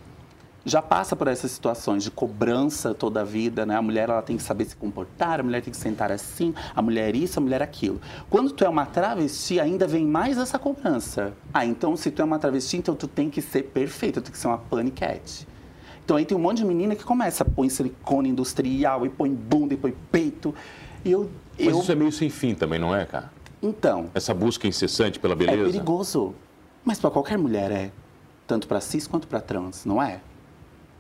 já 0.67 0.81
passa 0.81 1.15
por 1.15 1.29
essas 1.29 1.49
situações 1.51 2.03
de 2.03 2.11
cobrança 2.11 2.93
toda 2.93 3.21
a 3.21 3.23
vida, 3.23 3.65
né? 3.65 3.77
A 3.77 3.81
mulher 3.81 4.09
ela 4.09 4.21
tem 4.21 4.35
que 4.35 4.43
saber 4.43 4.65
se 4.65 4.75
comportar, 4.75 5.39
a 5.39 5.43
mulher 5.43 5.61
tem 5.61 5.71
que 5.71 5.77
sentar 5.77 6.11
assim, 6.11 6.53
a 6.75 6.81
mulher 6.81 7.15
isso, 7.15 7.39
a 7.39 7.41
mulher 7.41 7.61
aquilo. 7.61 8.01
Quando 8.29 8.51
tu 8.51 8.65
é 8.65 8.69
uma 8.69 8.85
travesti, 8.85 9.61
ainda 9.61 9.87
vem 9.87 10.05
mais 10.05 10.37
essa 10.37 10.59
cobrança. 10.59 11.33
Ah, 11.53 11.65
então 11.65 11.95
se 11.95 12.11
tu 12.11 12.21
é 12.21 12.25
uma 12.25 12.37
travesti, 12.37 12.75
então 12.75 12.93
tu 12.95 13.07
tem 13.07 13.29
que 13.29 13.41
ser 13.41 13.63
perfeita, 13.63 14.19
tu 14.19 14.25
tem 14.25 14.33
que 14.33 14.37
ser 14.37 14.47
uma 14.47 14.57
paniquete. 14.57 15.47
Então 16.03 16.17
aí 16.17 16.25
tem 16.25 16.37
um 16.37 16.41
monte 16.41 16.57
de 16.57 16.65
menina 16.65 16.97
que 16.97 17.03
começa, 17.05 17.45
põe 17.45 17.69
silicone 17.69 18.27
industrial 18.27 19.05
e 19.05 19.09
põe 19.09 19.33
bunda 19.33 19.73
e 19.73 19.77
põe 19.77 19.95
peito. 20.11 20.53
E 21.05 21.11
eu, 21.11 21.29
Mas 21.57 21.67
eu 21.67 21.79
isso 21.79 21.91
é 21.93 21.95
meio 21.95 22.11
sem 22.11 22.29
fim 22.29 22.53
também, 22.53 22.77
não 22.77 22.93
é, 22.93 23.05
cara? 23.05 23.31
então, 23.63 24.09
Essa 24.13 24.33
busca 24.33 24.67
incessante 24.67 25.17
pela 25.17 25.33
é 25.33 25.37
beleza. 25.37 25.71
perigoso. 25.71 26.35
Mas 26.83 26.99
para 26.99 27.09
qualquer 27.09 27.37
mulher 27.37 27.71
é. 27.71 27.91
Tanto 28.45 28.67
para 28.67 28.79
cis 28.81 29.07
quanto 29.07 29.27
para 29.27 29.41
trans, 29.41 29.85
não 29.85 30.01
é? 30.01 30.21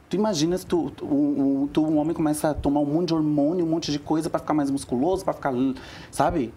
Tu 0.09 0.15
imagina 0.15 0.57
se 0.57 0.65
tu, 0.65 0.89
tu, 0.91 1.05
um, 1.05 1.67
tu, 1.67 1.85
um 1.85 1.97
homem 1.97 2.13
começa 2.13 2.51
a 2.51 2.53
tomar 2.53 2.79
um 2.79 2.85
monte 2.85 3.09
de 3.09 3.13
hormônio, 3.13 3.65
um 3.65 3.69
monte 3.69 3.91
de 3.91 3.99
coisa 3.99 4.29
para 4.29 4.39
ficar 4.39 4.53
mais 4.53 4.71
musculoso, 4.71 5.25
para 5.25 5.33
ficar, 5.33 5.53
sabe? 6.11 6.53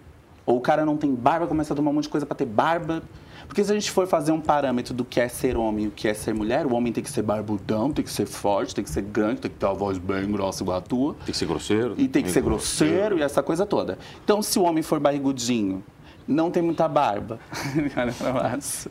Ou 0.47 0.59
o 0.59 0.61
cara 0.61 0.85
não 0.85 0.97
tem 0.97 1.13
barba, 1.13 1.47
começa 1.47 1.73
a 1.73 1.77
tomar 1.77 1.91
um 1.91 1.95
monte 1.95 2.05
de 2.05 2.11
coisa 2.11 2.25
para 2.25 2.37
ter 2.37 2.47
barba. 2.47 3.03
Porque 3.47 3.65
se 3.65 3.71
a 3.73 3.75
gente 3.75 3.91
for 3.91 4.07
fazer 4.07 4.31
um 4.31 4.41
parâmetro 4.41 4.95
do 4.95 5.05
que 5.05 5.21
é 5.21 5.29
ser 5.29 5.57
homem 5.57 5.87
e 5.87 5.89
o 5.89 5.91
que 5.91 6.07
é 6.07 6.15
ser 6.15 6.33
mulher, 6.33 6.67
o 6.67 6.75
homem 6.75 6.93
tem 6.93 7.03
que 7.03 7.11
ser 7.11 7.23
barbudão, 7.23 7.91
tem 7.91 8.05
que 8.05 8.11
ser 8.11 8.27
forte, 8.27 8.73
tem 8.75 8.85
que 8.85 8.91
ser 8.91 9.03
grande, 9.03 9.41
tem 9.41 9.51
que 9.51 9.57
ter 9.57 9.67
uma 9.67 9.75
voz 9.75 9.99
bem 9.99 10.31
grossa 10.31 10.63
igual 10.63 10.79
a 10.79 10.81
tua. 10.81 11.15
Tem 11.15 11.33
que 11.33 11.37
ser 11.37 11.47
grosseiro. 11.47 11.95
E 11.99 12.07
tem 12.07 12.23
que 12.23 12.31
ser 12.31 12.43
grosseiro 12.43 13.19
e 13.19 13.23
essa 13.23 13.43
coisa 13.43 13.67
toda. 13.67 13.99
Então, 14.23 14.41
se 14.41 14.57
o 14.59 14.63
homem 14.63 14.85
for 14.85 15.01
barrigudinho, 15.01 15.83
não 16.27 16.51
tem 16.51 16.63
muita 16.63 16.87
barba. 16.89 17.39
Olha 17.97 18.13
pra 18.13 18.33
baixo. 18.33 18.91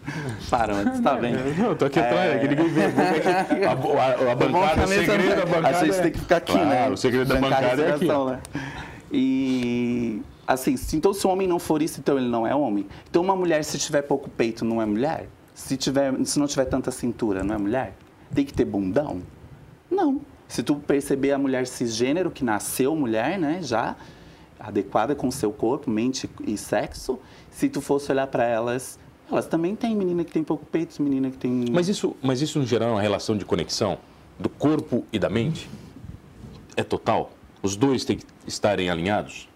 Para, 0.49 0.73
mas 0.83 0.99
tá 0.99 1.15
bem. 1.15 1.33
Não, 1.57 1.75
tô 1.75 1.85
aqui 1.85 1.99
atrás, 1.99 2.35
é 2.35 2.39
que 2.39 2.47
ninguém 2.47 2.69
vê. 2.69 2.81
A, 3.65 3.71
a, 3.71 4.31
a 4.31 4.35
bancada, 4.35 4.83
o 4.83 4.87
segredo 4.87 5.35
da 5.35 5.45
bancada. 5.45 5.67
A 5.69 5.73
gente 5.85 5.97
é- 5.97 6.01
tem 6.01 6.11
que 6.11 6.19
ficar 6.19 6.37
aqui, 6.37 6.51
Claro, 6.53 6.69
né? 6.69 6.89
o 6.89 6.97
segredo 6.97 7.25
da 7.27 7.35
bancada 7.39 7.81
é 7.81 7.93
aqui. 7.93 8.05
né? 8.07 8.39
E 9.11 10.21
Assim, 10.47 10.75
se, 10.77 10.97
então 10.97 11.13
se 11.13 11.27
o 11.27 11.29
homem 11.29 11.47
não 11.47 11.59
for 11.59 11.79
isso, 11.79 11.99
então 11.99 12.17
ele 12.17 12.27
não 12.27 12.45
é 12.47 12.55
homem. 12.55 12.87
Então 13.07 13.21
uma 13.21 13.35
mulher, 13.35 13.63
se 13.63 13.77
tiver 13.77 14.01
pouco 14.01 14.27
peito, 14.31 14.65
não 14.65 14.81
é 14.81 14.85
mulher? 14.85 15.27
Se, 15.53 15.77
tiver, 15.77 16.11
se 16.25 16.39
não 16.39 16.47
tiver 16.47 16.65
tanta 16.65 16.89
cintura, 16.89 17.43
não 17.43 17.53
é 17.53 17.57
mulher? 17.59 17.93
Tem 18.33 18.43
que 18.43 18.51
ter 18.53 18.65
bundão? 18.65 19.21
Não. 19.91 20.19
Se 20.47 20.63
tu 20.63 20.73
perceber 20.75 21.33
a 21.33 21.37
mulher 21.37 21.67
cisgênero, 21.67 22.31
que 22.31 22.43
nasceu 22.43 22.95
mulher, 22.95 23.37
né, 23.37 23.59
já 23.61 23.95
adequada 24.59 25.15
com 25.15 25.27
o 25.27 25.31
seu 25.31 25.51
corpo, 25.51 25.89
mente 25.89 26.29
e 26.45 26.57
sexo, 26.57 27.19
se 27.49 27.69
tu 27.69 27.81
fosse 27.81 28.11
olhar 28.11 28.27
para 28.27 28.43
elas, 28.43 28.99
elas 29.31 29.45
também 29.45 29.75
têm 29.75 29.95
menina 29.95 30.23
que 30.23 30.31
tem 30.31 30.43
pouco 30.43 30.65
peito, 30.65 31.01
menina 31.01 31.29
que 31.29 31.37
tem... 31.37 31.65
Mas 31.71 31.87
isso, 31.87 32.15
mas 32.21 32.41
isso 32.41 32.59
no 32.59 32.65
geral 32.65 32.89
é 32.89 32.91
uma 32.93 33.01
relação 33.01 33.37
de 33.37 33.45
conexão 33.45 33.97
do 34.37 34.49
corpo 34.49 35.05
e 35.13 35.19
da 35.19 35.29
mente? 35.29 35.69
É 36.75 36.83
total? 36.83 37.31
Os 37.61 37.75
dois 37.75 38.03
têm 38.05 38.17
que 38.17 38.25
estarem 38.47 38.89
alinhados? 38.89 39.47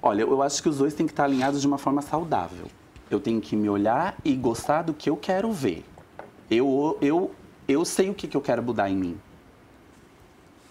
Olha, 0.00 0.22
eu 0.22 0.42
acho 0.42 0.62
que 0.62 0.68
os 0.68 0.78
dois 0.78 0.94
têm 0.94 1.06
que 1.06 1.12
estar 1.12 1.24
alinhados 1.24 1.60
de 1.60 1.66
uma 1.66 1.78
forma 1.78 2.00
saudável. 2.00 2.66
Eu 3.10 3.18
tenho 3.20 3.40
que 3.40 3.56
me 3.56 3.68
olhar 3.68 4.16
e 4.24 4.34
gostar 4.34 4.82
do 4.82 4.94
que 4.94 5.10
eu 5.10 5.16
quero 5.16 5.50
ver. 5.52 5.84
Eu, 6.50 6.96
eu, 7.00 7.32
eu 7.66 7.84
sei 7.84 8.08
o 8.08 8.14
que, 8.14 8.28
que 8.28 8.36
eu 8.36 8.40
quero 8.40 8.62
mudar 8.62 8.88
em 8.88 8.96
mim. 8.96 9.18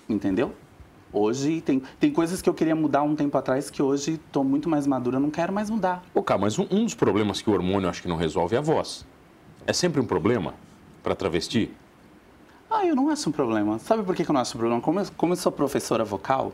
Entendeu? 0.07 0.53
Hoje 1.11 1.61
tem, 1.61 1.81
tem 1.99 2.11
coisas 2.11 2.41
que 2.41 2.49
eu 2.49 2.53
queria 2.53 2.75
mudar 2.75 3.01
um 3.01 3.15
tempo 3.15 3.37
atrás 3.37 3.69
que 3.69 3.81
hoje 3.81 4.13
estou 4.13 4.43
muito 4.43 4.69
mais 4.69 4.85
madura, 4.85 5.19
não 5.19 5.29
quero 5.29 5.53
mais 5.53 5.69
mudar. 5.69 6.03
Pô, 6.13 6.21
cara, 6.21 6.39
mas 6.39 6.59
um, 6.59 6.67
um 6.69 6.83
dos 6.83 6.93
problemas 6.93 7.41
que 7.41 7.49
o 7.49 7.53
hormônio 7.53 7.89
acho 7.89 8.01
que 8.01 8.07
não 8.07 8.17
resolve 8.17 8.55
é 8.55 8.59
a 8.59 8.61
voz. 8.61 9.05
É 9.65 9.73
sempre 9.73 10.01
um 10.01 10.05
problema 10.05 10.53
para 11.01 11.15
travesti? 11.15 11.71
Ah, 12.69 12.85
eu 12.85 12.95
não 12.95 13.09
acho 13.09 13.29
um 13.29 13.31
problema. 13.31 13.79
Sabe 13.79 14.03
por 14.03 14.13
que 14.15 14.25
que 14.25 14.29
eu 14.29 14.33
não 14.33 14.41
acho 14.41 14.57
um 14.57 14.59
problema? 14.59 14.81
Como 14.81 14.99
eu, 14.99 15.07
como 15.15 15.33
eu 15.33 15.37
sou 15.37 15.51
professora 15.51 16.03
vocal, 16.03 16.51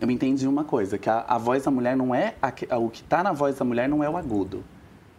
eu 0.00 0.08
entendi 0.08 0.46
uma 0.46 0.62
coisa, 0.62 0.96
que 0.96 1.10
a, 1.10 1.24
a 1.26 1.36
voz 1.38 1.64
da 1.64 1.70
mulher 1.70 1.96
não 1.96 2.14
é... 2.14 2.36
A, 2.40 2.52
a, 2.70 2.78
o 2.78 2.88
que 2.88 3.00
está 3.02 3.22
na 3.24 3.32
voz 3.32 3.56
da 3.56 3.64
mulher 3.64 3.88
não 3.88 4.04
é 4.04 4.08
o 4.08 4.16
agudo. 4.16 4.62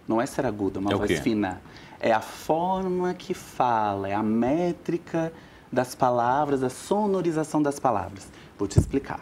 Não 0.07 0.21
é 0.21 0.25
ser 0.25 0.45
agudo, 0.45 0.79
é 0.79 0.81
uma 0.81 0.91
É 0.93 0.95
voz 0.95 1.19
fina. 1.19 1.61
É 1.99 2.13
a 2.13 2.21
forma 2.21 3.13
que 3.13 3.33
fala, 3.33 4.07
é 4.07 4.13
a 4.15 4.23
métrica 4.23 5.33
das 5.71 5.95
palavras, 5.95 6.63
a 6.63 6.69
sonorização 6.69 7.61
das 7.61 7.79
palavras. 7.79 8.27
Vou 8.57 8.67
te 8.67 8.79
explicar. 8.79 9.21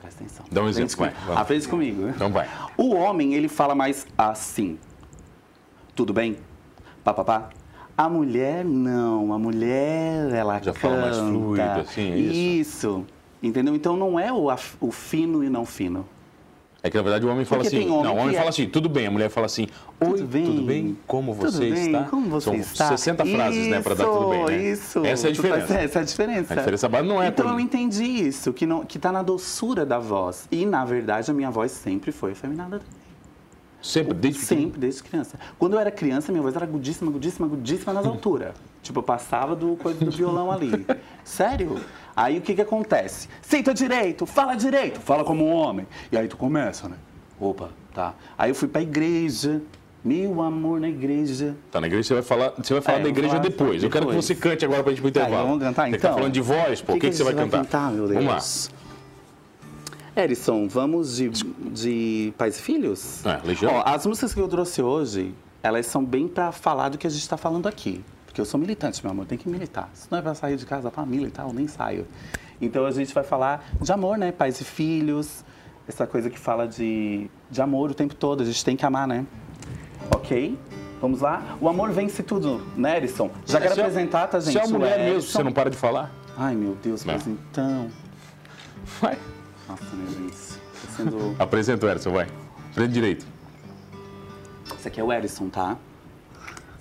Presta 0.00 0.22
atenção. 0.24 0.46
Dá 0.50 0.62
um 0.62 0.68
exemplo, 0.68 0.96
vai, 0.96 1.08
comigo. 1.10 1.26
vamos. 1.26 1.40
Aprende 1.42 1.68
comigo. 1.68 2.08
Então 2.08 2.32
vai. 2.32 2.48
O 2.76 2.94
homem, 2.94 3.34
ele 3.34 3.48
fala 3.48 3.74
mais 3.74 4.06
assim. 4.16 4.78
Tudo 5.94 6.12
bem? 6.12 6.38
Pá, 7.04 7.12
pá, 7.12 7.24
pá. 7.24 7.48
A 7.96 8.08
mulher, 8.08 8.64
não. 8.64 9.32
A 9.32 9.38
mulher, 9.38 10.32
ela 10.32 10.54
Já 10.54 10.72
canta. 10.72 10.78
fala 10.78 11.00
mais 11.02 11.18
fluido, 11.18 11.80
assim, 11.80 12.12
é 12.12 12.16
isso? 12.16 12.32
Isso. 12.32 13.06
Entendeu? 13.42 13.74
Então 13.74 13.96
não 13.96 14.18
é 14.18 14.32
o, 14.32 14.46
o 14.80 14.90
fino 14.90 15.44
e 15.44 15.50
não 15.50 15.64
fino. 15.66 16.06
É 16.82 16.88
que 16.88 16.96
na 16.96 17.02
verdade 17.02 17.26
o 17.26 17.28
homem 17.30 17.44
fala 17.44 17.62
Porque 17.62 17.76
assim. 17.76 17.88
homem 17.90 18.02
não, 18.04 18.14
o 18.14 18.16
homem 18.16 18.28
que 18.30 18.36
fala 18.36 18.46
é- 18.46 18.48
assim, 18.48 18.66
tudo 18.66 18.88
bem. 18.88 19.06
A 19.06 19.10
mulher 19.10 19.28
fala 19.28 19.44
assim, 19.46 19.66
oi, 20.00 20.08
Tudo 20.12 20.24
bem? 20.26 20.44
tudo 20.46 20.62
bem? 20.62 20.98
Como 21.06 21.34
Tudo 21.34 21.52
você 21.52 21.70
bem? 21.70 21.86
está? 21.86 22.04
Como 22.04 22.28
você 22.30 22.44
São 22.46 22.54
está? 22.54 22.88
60 22.88 23.24
frases, 23.26 23.66
né, 23.68 23.80
para 23.82 23.94
dar 23.94 24.04
tudo 24.06 24.28
bem, 24.30 24.46
né? 24.46 24.62
Isso, 24.70 24.98
Essa 25.04 25.28
é 25.28 25.30
a 25.30 25.34
faz- 25.34 25.36
diferença. 25.36 25.74
Essa 25.74 25.98
é 25.98 26.02
a 26.02 26.04
diferença. 26.04 26.52
A 26.54 26.56
diferença 26.56 26.88
não 27.02 27.22
é 27.22 27.28
Então 27.28 27.44
por- 27.46 27.52
eu 27.52 27.60
entendi 27.60 28.04
isso, 28.04 28.52
que, 28.54 28.64
não, 28.64 28.84
que 28.84 28.98
tá 28.98 29.12
na 29.12 29.22
doçura 29.22 29.84
da 29.84 29.98
voz. 29.98 30.48
E, 30.50 30.64
na 30.64 30.84
verdade, 30.84 31.30
a 31.30 31.34
minha 31.34 31.50
voz 31.50 31.70
sempre 31.72 32.12
foi 32.12 32.32
afeminada 32.32 32.78
também. 32.78 33.00
Sempre, 33.82 34.14
desde. 34.14 34.40
Sempre, 34.40 34.78
desde 34.80 35.02
criança. 35.02 35.38
Quando 35.58 35.72
eu 35.74 35.80
era 35.80 35.90
criança, 35.90 36.30
minha 36.32 36.42
voz 36.42 36.54
era 36.54 36.64
agudíssima, 36.64 37.10
agudíssima, 37.10 37.46
agudíssima 37.46 37.92
nas 37.92 38.04
alturas. 38.06 38.52
Tipo, 38.82 39.00
eu 39.00 39.02
passava 39.02 39.54
do 39.54 39.76
coisa 39.76 40.04
do 40.04 40.10
violão 40.10 40.50
ali. 40.50 40.86
Sério? 41.24 41.80
Aí 42.16 42.38
o 42.38 42.40
que 42.40 42.54
que 42.54 42.62
acontece? 42.62 43.28
Senta 43.42 43.72
direito, 43.74 44.24
fala 44.26 44.54
direito, 44.54 45.00
fala 45.00 45.22
como 45.24 45.46
um 45.46 45.52
homem. 45.52 45.86
E 46.10 46.16
aí 46.16 46.26
tu 46.28 46.36
começa, 46.36 46.88
né? 46.88 46.96
Opa, 47.38 47.70
tá. 47.94 48.14
Aí 48.38 48.50
eu 48.50 48.54
fui 48.54 48.68
pra 48.68 48.80
igreja, 48.82 49.62
meu 50.04 50.40
amor 50.42 50.80
na 50.80 50.88
igreja. 50.88 51.54
Tá 51.70 51.80
na 51.80 51.86
igreja, 51.86 52.08
você 52.08 52.14
vai 52.14 52.22
falar, 52.22 52.52
você 52.56 52.72
vai 52.74 52.82
falar 52.82 52.98
É, 52.98 53.02
da 53.02 53.08
igreja 53.08 53.28
falar 53.36 53.42
depois. 53.42 53.82
Eu 53.82 53.90
quero 53.90 54.06
que 54.06 54.10
depois. 54.12 54.24
você 54.26 54.34
cante 54.34 54.64
agora 54.64 54.82
pra 54.82 54.92
gente 54.92 55.00
pro 55.00 55.08
intervalo. 55.10 55.46
vamos 55.46 55.62
cantar, 55.62 55.88
Você 55.90 55.96
então? 55.96 56.10
tá 56.10 56.16
falando 56.16 56.32
de 56.32 56.40
voz, 56.40 56.80
pô. 56.82 56.92
O 56.94 56.98
que, 56.98 57.08
que, 57.10 57.16
você 57.16 57.22
vai 57.24 57.34
gente 57.34 57.50
cantar? 57.50 57.92
meu 57.92 58.08
Deus? 58.08 58.24
Vamos 58.24 58.70
lá. 60.16 60.22
Erison, 60.22 60.66
vamos 60.68 61.16
de, 61.16 61.28
de 61.30 62.32
Pais 62.36 62.58
e 62.58 62.62
Filhos? 62.62 63.24
É, 63.24 63.40
Legião. 63.46 63.72
Ó, 63.74 63.82
as 63.86 64.04
músicas 64.06 64.34
que 64.34 64.40
eu 64.40 64.48
trouxe 64.48 64.82
hoje, 64.82 65.34
elas 65.62 65.86
são 65.86 66.04
bem 66.04 66.26
pra 66.26 66.50
falar 66.52 66.88
do 66.88 66.98
que 66.98 67.06
a 67.06 67.10
gente 67.10 67.26
tá 67.28 67.36
falando 67.36 67.66
aqui. 67.68 68.02
Porque 68.30 68.40
eu 68.40 68.44
sou 68.44 68.60
militante, 68.60 69.02
meu 69.02 69.10
amor, 69.10 69.26
tem 69.26 69.36
que 69.36 69.48
militar. 69.48 69.90
Se 69.92 70.06
não 70.08 70.16
é 70.18 70.22
pra 70.22 70.36
sair 70.36 70.56
de 70.56 70.64
casa 70.64 70.88
pra 70.88 71.04
militar, 71.04 71.44
eu 71.48 71.52
nem 71.52 71.66
saio. 71.66 72.06
Então 72.60 72.86
a 72.86 72.92
gente 72.92 73.12
vai 73.12 73.24
falar 73.24 73.68
de 73.80 73.90
amor, 73.92 74.16
né? 74.16 74.30
Pais 74.30 74.60
e 74.60 74.64
filhos, 74.64 75.44
essa 75.88 76.06
coisa 76.06 76.30
que 76.30 76.38
fala 76.38 76.68
de, 76.68 77.28
de 77.50 77.60
amor 77.60 77.90
o 77.90 77.94
tempo 77.94 78.14
todo, 78.14 78.40
a 78.44 78.46
gente 78.46 78.64
tem 78.64 78.76
que 78.76 78.86
amar, 78.86 79.08
né? 79.08 79.26
Ok? 80.14 80.56
Vamos 81.00 81.20
lá? 81.20 81.56
O 81.60 81.68
amor 81.68 81.90
vence 81.90 82.22
tudo, 82.22 82.64
né, 82.76 82.98
Erison? 82.98 83.30
Já 83.44 83.60
quero 83.60 83.74
Se 83.74 83.80
é- 83.80 83.82
apresentar, 83.82 84.28
tá, 84.28 84.38
gente? 84.38 84.52
Se 84.52 84.58
é 84.60 84.66
mulher 84.68 84.96
mesmo, 84.98 85.14
Erison. 85.14 85.26
você 85.38 85.42
não 85.42 85.52
para 85.52 85.68
de 85.68 85.76
falar? 85.76 86.12
Ai, 86.38 86.54
meu 86.54 86.76
Deus, 86.80 87.04
Não. 87.04 87.14
mas 87.14 87.26
então... 87.26 87.90
Vai. 89.00 89.18
Nossa, 89.68 89.84
meu 89.92 90.06
Deus. 90.20 90.58
Sendo... 90.96 91.34
Apresenta 91.36 91.84
o 91.84 91.88
Erison, 91.88 92.12
vai. 92.12 92.28
Frente 92.72 92.92
direito. 92.92 93.26
Esse 94.78 94.86
aqui 94.86 95.00
é 95.00 95.04
o 95.04 95.12
Erison, 95.12 95.48
tá? 95.48 95.76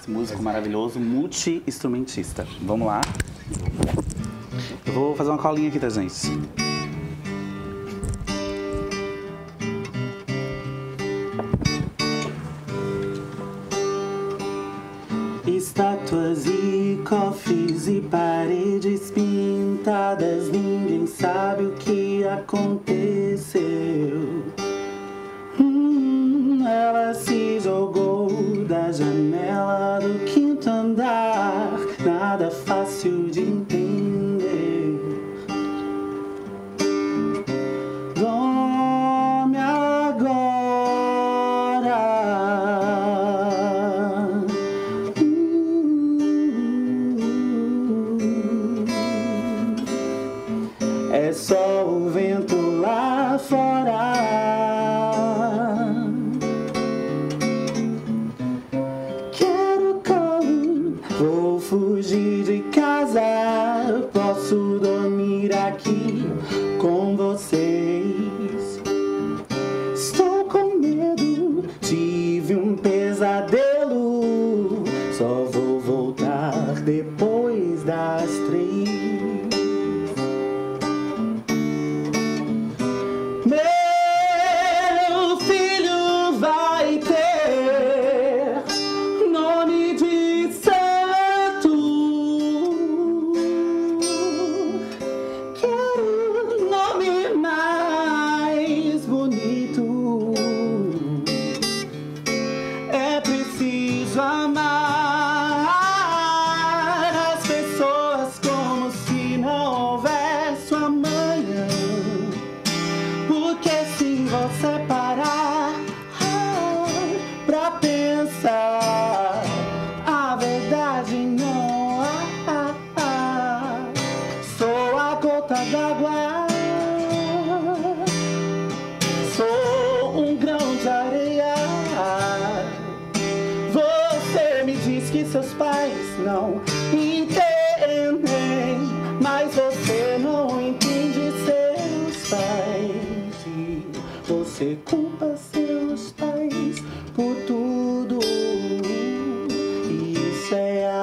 Músico 0.09 0.41
maravilhoso, 0.41 0.99
multi-instrumentista. 0.99 2.47
Vamos 2.63 2.87
lá. 2.87 2.99
Eu 4.83 4.91
vou 4.91 5.15
fazer 5.15 5.29
uma 5.29 5.37
colinha 5.37 5.69
aqui, 5.69 5.77
tá, 5.77 5.87
gente? 5.87 6.31
Estátuas 15.45 16.47
e 16.47 16.99
cofres 17.07 17.87
e 17.87 18.01
paredes 18.01 19.11
pintadas, 19.11 20.49
ninguém 20.49 21.05
sabe 21.05 21.65
o 21.65 21.73
que 21.73 22.23
aconteceu. 22.23 23.61
Hum, 25.59 26.65
ela 26.67 27.13
se 27.13 27.59
jogou 27.59 28.28
da 28.69 28.91
janela 28.91 29.99
do 29.99 30.25
quinto 30.25 30.69
andar, 30.69 31.71
nada 32.05 32.51
fácil 32.51 33.27
de 33.31 33.41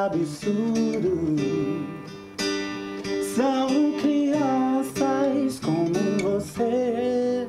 absurdo. 0.07 1.37
São 3.35 3.93
crianças 4.01 5.61
como 5.61 5.93
você. 6.23 7.47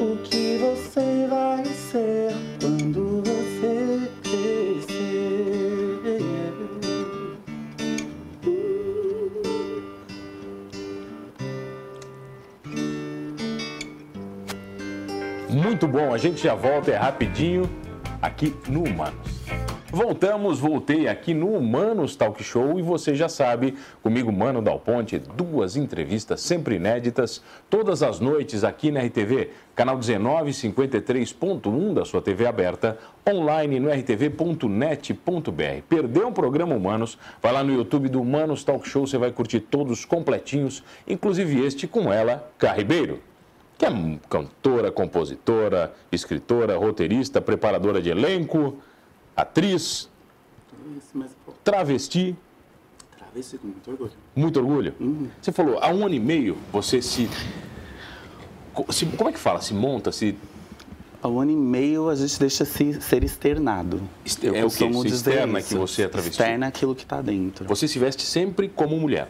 O 0.00 0.16
que 0.22 0.58
você 0.58 1.26
vai 1.28 1.64
ser 1.64 2.32
quando 2.60 3.22
você 3.24 4.10
crescer? 4.22 4.98
Muito 15.50 15.88
bom, 15.88 16.12
a 16.12 16.18
gente 16.18 16.42
já 16.42 16.54
volta, 16.54 16.90
é 16.90 16.96
rapidinho, 16.96 17.68
aqui 18.20 18.54
no 18.68 18.84
Humanos. 18.84 19.37
Voltamos, 19.90 20.58
voltei 20.58 21.08
aqui 21.08 21.32
no 21.32 21.54
Humanos 21.54 22.14
Talk 22.14 22.44
Show 22.44 22.78
e 22.78 22.82
você 22.82 23.14
já 23.14 23.26
sabe, 23.26 23.74
comigo, 24.02 24.30
Mano 24.30 24.60
Dal 24.60 24.78
Ponte, 24.78 25.18
duas 25.18 25.76
entrevistas 25.76 26.42
sempre 26.42 26.76
inéditas, 26.76 27.42
todas 27.70 28.02
as 28.02 28.20
noites 28.20 28.64
aqui 28.64 28.90
na 28.90 29.00
RTV, 29.00 29.48
canal 29.74 29.98
1953.1 29.98 31.94
da 31.94 32.04
sua 32.04 32.20
TV 32.20 32.46
aberta, 32.46 32.98
online 33.26 33.80
no 33.80 33.88
rtv.net.br. 33.88 35.12
Perdeu 35.88 36.28
um 36.28 36.32
programa 36.34 36.74
Humanos? 36.74 37.18
Vai 37.40 37.52
lá 37.52 37.64
no 37.64 37.72
YouTube 37.72 38.10
do 38.10 38.20
Humanos 38.20 38.62
Talk 38.62 38.86
Show, 38.86 39.06
você 39.06 39.16
vai 39.16 39.32
curtir 39.32 39.60
todos 39.60 40.04
completinhos, 40.04 40.84
inclusive 41.06 41.64
este 41.64 41.86
com 41.86 42.12
ela, 42.12 42.46
Carribeiro 42.58 43.22
que 43.78 43.86
é 43.86 43.90
cantora, 44.28 44.90
compositora, 44.90 45.94
escritora, 46.10 46.76
roteirista, 46.76 47.40
preparadora 47.40 48.02
de 48.02 48.10
elenco, 48.10 48.76
atriz, 49.42 50.08
travesti. 51.64 52.36
Travesti 53.16 53.58
com 53.58 53.68
muito 53.68 53.90
orgulho. 53.90 54.12
Muito 54.34 54.58
orgulho. 54.60 54.94
Você 55.40 55.52
falou, 55.52 55.78
há 55.80 55.88
um 55.88 56.04
ano 56.04 56.14
e 56.14 56.20
meio 56.20 56.56
você 56.72 57.00
se, 57.02 57.28
se- 58.90 59.06
Como 59.06 59.28
é 59.30 59.32
que 59.32 59.38
fala? 59.38 59.60
Se 59.60 59.74
monta, 59.74 60.10
se. 60.12 60.36
Há 61.20 61.28
um 61.28 61.40
ano 61.40 61.50
e 61.50 61.56
meio 61.56 62.08
a 62.08 62.14
gente 62.14 62.38
deixa 62.38 62.64
se 62.64 63.00
ser 63.00 63.24
externado. 63.24 64.00
Eu 64.40 64.54
é 64.54 64.60
o 64.60 64.64
costumo 64.64 65.02
Se 65.02 65.08
externa 65.08 65.58
isso. 65.58 65.68
que 65.68 65.74
você 65.74 66.02
é 66.02 66.08
travesti? 66.08 66.40
Externa 66.40 66.66
aquilo 66.68 66.94
que 66.94 67.02
está 67.02 67.20
dentro. 67.20 67.66
Você 67.66 67.88
se 67.88 67.98
veste 67.98 68.22
sempre 68.22 68.68
como 68.68 68.96
mulher. 68.96 69.28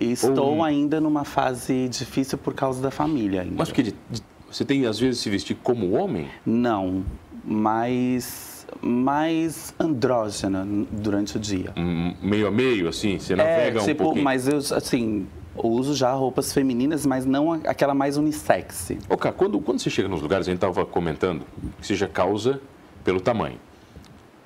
E 0.00 0.10
estou 0.12 0.56
Ou- 0.56 0.64
ainda 0.64 1.00
numa 1.00 1.24
fase 1.24 1.88
difícil 1.88 2.36
por 2.38 2.52
causa 2.54 2.80
da 2.82 2.90
família 2.90 3.42
ainda. 3.42 3.54
Mas 3.56 3.68
porque 3.68 3.82
de- 3.84 3.94
de- 4.10 4.22
você 4.50 4.64
tem, 4.64 4.84
às 4.86 4.98
vezes, 4.98 5.20
se 5.20 5.30
vestir 5.30 5.56
como 5.62 5.92
homem? 5.92 6.28
Não, 6.44 7.04
mais, 7.44 8.49
mais 8.80 9.74
andrógena 9.78 10.66
durante 10.90 11.36
o 11.36 11.40
dia. 11.40 11.72
Hum, 11.76 12.14
Meio 12.22 12.46
a 12.46 12.50
meio, 12.50 12.88
assim? 12.88 13.18
Você 13.18 13.34
navega 13.36 13.78
é, 13.78 13.82
um 13.82 13.84
tipo, 13.84 14.04
pouquinho? 14.04 14.24
mas 14.24 14.48
eu, 14.48 14.58
assim, 14.58 15.26
uso 15.56 15.94
já 15.94 16.12
roupas 16.12 16.52
femininas, 16.52 17.04
mas 17.04 17.26
não 17.26 17.52
aquela 17.52 17.94
mais 17.94 18.16
unissex. 18.16 18.92
Ô, 19.08 19.16
cara, 19.16 19.34
quando, 19.34 19.60
quando 19.60 19.78
você 19.80 19.90
chega 19.90 20.08
nos 20.08 20.22
lugares, 20.22 20.46
a 20.46 20.50
gente 20.50 20.58
estava 20.58 20.84
comentando 20.86 21.44
que 21.80 21.86
seja 21.86 22.08
causa 22.08 22.60
pelo 23.04 23.20
tamanho. 23.20 23.58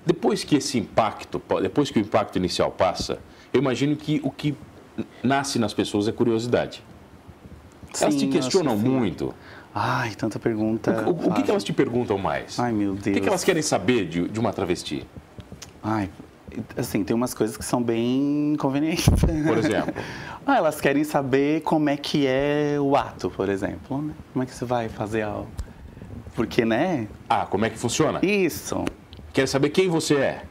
Depois 0.07 0.45
que 0.45 0.57
esse 0.57 0.79
impacto, 0.79 1.41
depois 1.63 1.91
que 1.91 1.99
o 1.99 2.03
impacto 2.03 2.37
inicial 2.37 2.71
passa, 2.71 3.19
eu 3.53 3.61
imagino 3.61 3.97
que 3.97 4.21
o 4.23 4.31
que 4.31 4.55
nasce 5.23 5.59
nas 5.59 5.73
pessoas 5.73 6.07
é 6.09 6.13
curiosidade. 6.13 6.83
Elas 8.01 8.15
Sim, 8.15 8.21
te 8.21 8.27
questionam 8.29 8.77
sim. 8.79 8.89
muito. 8.89 9.35
Ai, 9.75 10.15
tanta 10.15 10.39
pergunta. 10.39 11.05
O, 11.07 11.11
o- 11.11 11.29
o 11.31 11.35
que, 11.35 11.43
que 11.43 11.51
elas 11.51 11.65
te 11.65 11.73
perguntam 11.73 12.17
mais? 12.19 12.59
Ai, 12.59 12.73
meu 12.73 12.93
O 12.93 12.95
Deus. 12.95 13.15
que, 13.15 13.21
que 13.21 13.29
elas 13.29 13.43
querem 13.45 13.63
saber 13.63 14.07
de, 14.09 14.29
de 14.29 14.39
uma 14.41 14.53
travesti? 14.53 15.07
Ai, 15.83 16.09
assim, 16.77 17.03
tem 17.05 17.15
umas 17.15 17.35
coisas 17.35 17.57
que 17.57 17.65
são 17.65 17.83
bem 17.83 18.53
inconvenientes. 18.55 19.09
Por 19.09 19.59
exemplo? 19.59 19.93
ah, 20.47 20.57
elas 20.57 20.81
querem 20.81 21.03
saber 21.05 21.61
como 21.63 21.89
é 21.89 21.97
que 21.97 22.27
é 22.27 22.77
o 22.81 22.97
ato, 22.97 23.31
por 23.31 23.49
exemplo. 23.49 24.01
né? 24.01 24.15
Como 24.33 24.43
é 24.43 24.47
que 24.47 24.55
você 24.55 24.65
vai 24.65 24.89
fazer 24.89 25.23
algo? 25.23 25.49
Porque, 26.35 26.65
né? 26.65 27.07
Ah, 27.29 27.47
como 27.47 27.65
é 27.65 27.71
que 27.71 27.79
funciona? 27.79 28.19
Isso. 28.25 28.85
Querem 29.33 29.47
saber 29.47 29.71
quem 29.71 29.89
você 29.89 30.15
é. 30.17 30.43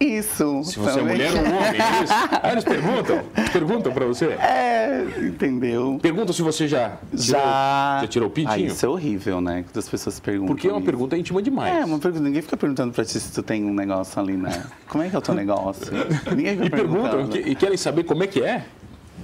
Isso. 0.00 0.62
Se 0.64 0.78
você 0.78 0.90
é 0.90 0.92
também. 1.00 1.12
mulher 1.16 1.32
ou 1.32 1.38
homem, 1.40 1.80
é 1.80 2.02
isso? 2.04 2.12
Ah, 2.42 2.50
eles 2.52 2.64
perguntam? 2.64 3.22
Perguntam 3.52 3.92
pra 3.92 4.04
você? 4.06 4.26
É, 4.26 5.04
entendeu? 5.22 5.98
Perguntam 6.02 6.32
se 6.32 6.42
você 6.42 6.66
já 6.66 6.96
tirou, 7.16 7.40
Já. 7.40 7.98
já 8.02 8.06
tirou 8.08 8.28
o 8.28 8.30
pintinho? 8.30 8.52
Ah, 8.54 8.72
isso 8.72 8.84
é 8.84 8.88
horrível, 8.88 9.40
né? 9.40 9.62
Quando 9.64 9.78
as 9.78 9.88
pessoas 9.88 10.18
perguntam. 10.18 10.54
Porque 10.54 10.66
é 10.66 10.70
uma 10.70 10.78
isso. 10.78 10.86
pergunta 10.86 11.16
íntima 11.16 11.40
demais. 11.42 11.72
É, 11.76 11.84
uma 11.84 11.98
pergunta. 11.98 12.24
Ninguém 12.24 12.42
fica 12.42 12.56
perguntando 12.56 12.92
pra 12.92 13.04
ti 13.04 13.20
se 13.20 13.32
tu 13.32 13.42
tem 13.42 13.64
um 13.64 13.72
negócio 13.74 14.20
ali, 14.20 14.36
né? 14.36 14.64
Como 14.88 15.04
é 15.04 15.08
que 15.08 15.14
é 15.14 15.18
o 15.18 15.22
teu 15.22 15.34
negócio? 15.34 15.92
Ninguém 16.34 16.54
fica 16.54 16.66
E 16.66 16.70
perguntam 16.70 17.28
que- 17.28 17.38
e 17.38 17.54
querem 17.54 17.76
saber 17.76 18.02
como 18.04 18.24
é 18.24 18.26
que 18.26 18.42
é. 18.42 18.64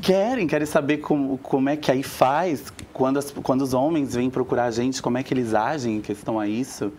Querem, 0.00 0.46
querem 0.46 0.66
saber 0.66 0.98
como, 0.98 1.38
como 1.38 1.68
é 1.70 1.76
que 1.76 1.90
aí 1.90 2.02
faz, 2.02 2.72
quando, 2.92 3.18
as- 3.18 3.30
quando 3.42 3.62
os 3.62 3.72
homens 3.74 4.14
vêm 4.14 4.28
procurar 4.30 4.66
a 4.66 4.70
gente, 4.70 5.00
como 5.02 5.16
é 5.18 5.22
que 5.22 5.32
eles 5.35 5.54
agem 5.54 5.96
em 5.96 6.00
questão 6.02 6.38
a 6.38 6.46
isso, 6.46 6.92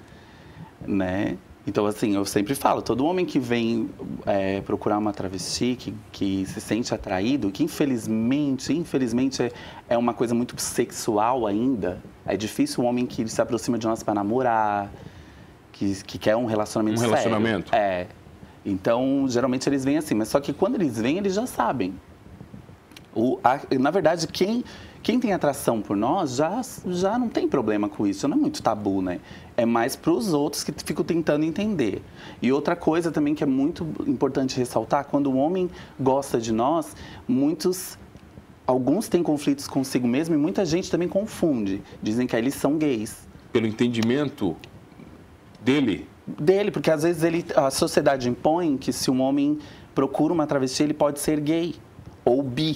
né? 0.86 1.38
Então, 1.67 1.86
assim, 1.86 2.15
eu 2.15 2.23
sempre 2.23 2.56
falo, 2.56 2.82
todo 2.82 3.06
homem 3.06 3.25
que 3.25 3.38
vem 3.39 3.89
é, 4.25 4.62
procurar 4.62 4.97
uma 4.97 5.12
travesti, 5.12 5.75
que, 5.77 5.93
que 6.13 6.45
se 6.45 6.62
sente 6.62 6.93
atraído, 6.93 7.51
que 7.51 7.62
infelizmente, 7.62 8.71
infelizmente 8.71 9.43
é, 9.43 9.51
é 9.89 9.97
uma 9.97 10.13
coisa 10.13 10.34
muito 10.34 10.60
sexual 10.62 11.45
ainda, 11.45 12.01
é 12.25 12.38
difícil 12.38 12.84
o 12.86 12.88
homem 12.88 13.06
que 13.06 13.27
se 13.27 13.41
aproxima 13.41 13.77
de 13.77 13.86
nós 13.86 14.01
para 14.01 14.13
namorar, 14.13 14.89
que, 15.73 16.01
que 16.06 16.17
quer 16.17 16.38
um 16.38 16.45
relacionamento 16.45 16.95
Um 16.95 16.99
sério. 17.01 17.15
relacionamento. 17.15 17.75
É. 17.75 18.08
Então, 18.65 19.25
geralmente 19.27 19.67
eles 19.67 19.84
vêm 19.84 19.97
assim, 19.97 20.15
mas 20.15 20.30
só 20.30 20.39
que 20.39 20.53
quando 20.53 20.75
eles 20.75 20.97
vêm, 20.97 21.17
eles 21.17 21.34
já 21.36 21.45
sabem. 21.45 21.93
O, 23.13 23.39
a- 23.43 23.60
na 23.77 23.91
verdade, 23.91 24.25
quem, 24.27 24.63
quem 25.08 25.22
tem 25.22 25.32
atração 25.32 25.82
por 25.82 25.96
nós 25.96 26.36
já, 26.36 26.62
já 26.86 27.17
não 27.17 27.30
tem 27.30 27.48
problema 27.48 27.88
com 27.88 28.06
isso, 28.06 28.28
não 28.28 28.36
é 28.36 28.39
muito 28.41 28.62
tabu, 28.62 29.02
né? 29.02 29.22
É 29.56 29.65
mais 29.65 29.96
para 29.96 30.12
os 30.12 30.34
outros 30.34 30.65
que 30.65 30.74
ficam 30.84 31.06
tentando 31.06 31.46
entender. 31.46 32.02
E 32.41 32.52
outra 32.52 32.76
coisa 32.76 33.10
também 33.10 33.34
que 33.34 33.41
é 33.41 33.48
muito 33.48 33.88
importante 34.06 34.58
ressaltar, 34.58 35.06
quando 35.06 35.32
o 35.32 35.38
homem 35.38 35.70
gosta 35.98 36.41
de 36.41 36.52
nós, 36.52 36.93
muitos, 37.26 37.98
alguns 38.65 39.08
têm 39.08 39.24
conflitos 39.24 39.65
consigo 39.65 40.06
mesmo 40.06 40.36
e 40.36 40.38
muita 40.38 40.65
gente 40.65 40.91
também 40.91 41.08
confunde. 41.08 41.82
Dizem 42.04 42.28
que 42.28 42.36
eles 42.36 42.56
são 42.56 42.78
gays. 42.78 43.26
Pelo 43.54 43.65
entendimento 43.65 44.58
dele. 45.62 46.06
Dele, 46.28 46.70
porque 46.70 46.91
às 46.91 47.04
vezes 47.04 47.24
ele, 47.24 47.46
a 47.56 47.72
sociedade 47.72 48.28
impõe 48.28 48.76
que 48.76 48.91
se 48.91 49.10
um 49.10 49.22
homem 49.22 49.58
procura 49.96 50.34
uma 50.34 50.46
travesti, 50.46 50.84
ele 50.84 50.93
pode 50.93 51.22
ser 51.22 51.39
gay 51.39 51.76
ou 52.26 52.43
bi. 52.43 52.76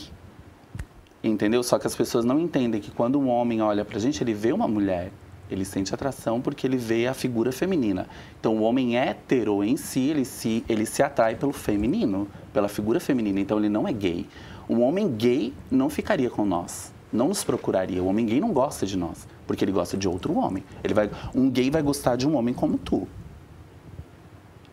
Entendeu? 1.23 1.61
Só 1.61 1.77
que 1.77 1.85
as 1.85 1.95
pessoas 1.95 2.25
não 2.25 2.39
entendem 2.39 2.81
que 2.81 2.89
quando 2.89 3.19
um 3.19 3.29
homem 3.29 3.61
olha 3.61 3.85
pra 3.85 3.99
gente, 3.99 4.23
ele 4.23 4.33
vê 4.33 4.51
uma 4.51 4.67
mulher, 4.67 5.11
ele 5.51 5.63
sente 5.63 5.93
atração 5.93 6.41
porque 6.41 6.65
ele 6.65 6.77
vê 6.77 7.05
a 7.05 7.13
figura 7.13 7.51
feminina. 7.51 8.07
Então, 8.39 8.57
o 8.57 8.61
homem 8.61 8.97
hétero 8.97 9.63
em 9.63 9.77
si, 9.77 10.09
ele 10.09 10.25
se, 10.25 10.63
ele 10.67 10.85
se 10.85 11.03
atrai 11.03 11.35
pelo 11.35 11.51
feminino, 11.51 12.27
pela 12.51 12.67
figura 12.67 12.99
feminina. 12.99 13.39
Então, 13.39 13.59
ele 13.59 13.69
não 13.69 13.87
é 13.87 13.93
gay. 13.93 14.25
Um 14.67 14.81
homem 14.81 15.09
gay 15.09 15.53
não 15.69 15.89
ficaria 15.89 16.29
com 16.29 16.43
nós, 16.45 16.91
não 17.13 17.27
nos 17.27 17.43
procuraria. 17.43 18.01
O 18.01 18.07
homem 18.07 18.25
gay 18.25 18.39
não 18.39 18.51
gosta 18.51 18.85
de 18.85 18.97
nós, 18.97 19.27
porque 19.45 19.63
ele 19.63 19.71
gosta 19.71 19.95
de 19.95 20.07
outro 20.07 20.35
homem. 20.37 20.63
Ele 20.83 20.93
vai, 20.93 21.09
um 21.35 21.51
gay 21.51 21.69
vai 21.69 21.83
gostar 21.83 22.15
de 22.15 22.27
um 22.27 22.35
homem 22.35 22.53
como 22.53 22.77
tu. 22.77 23.07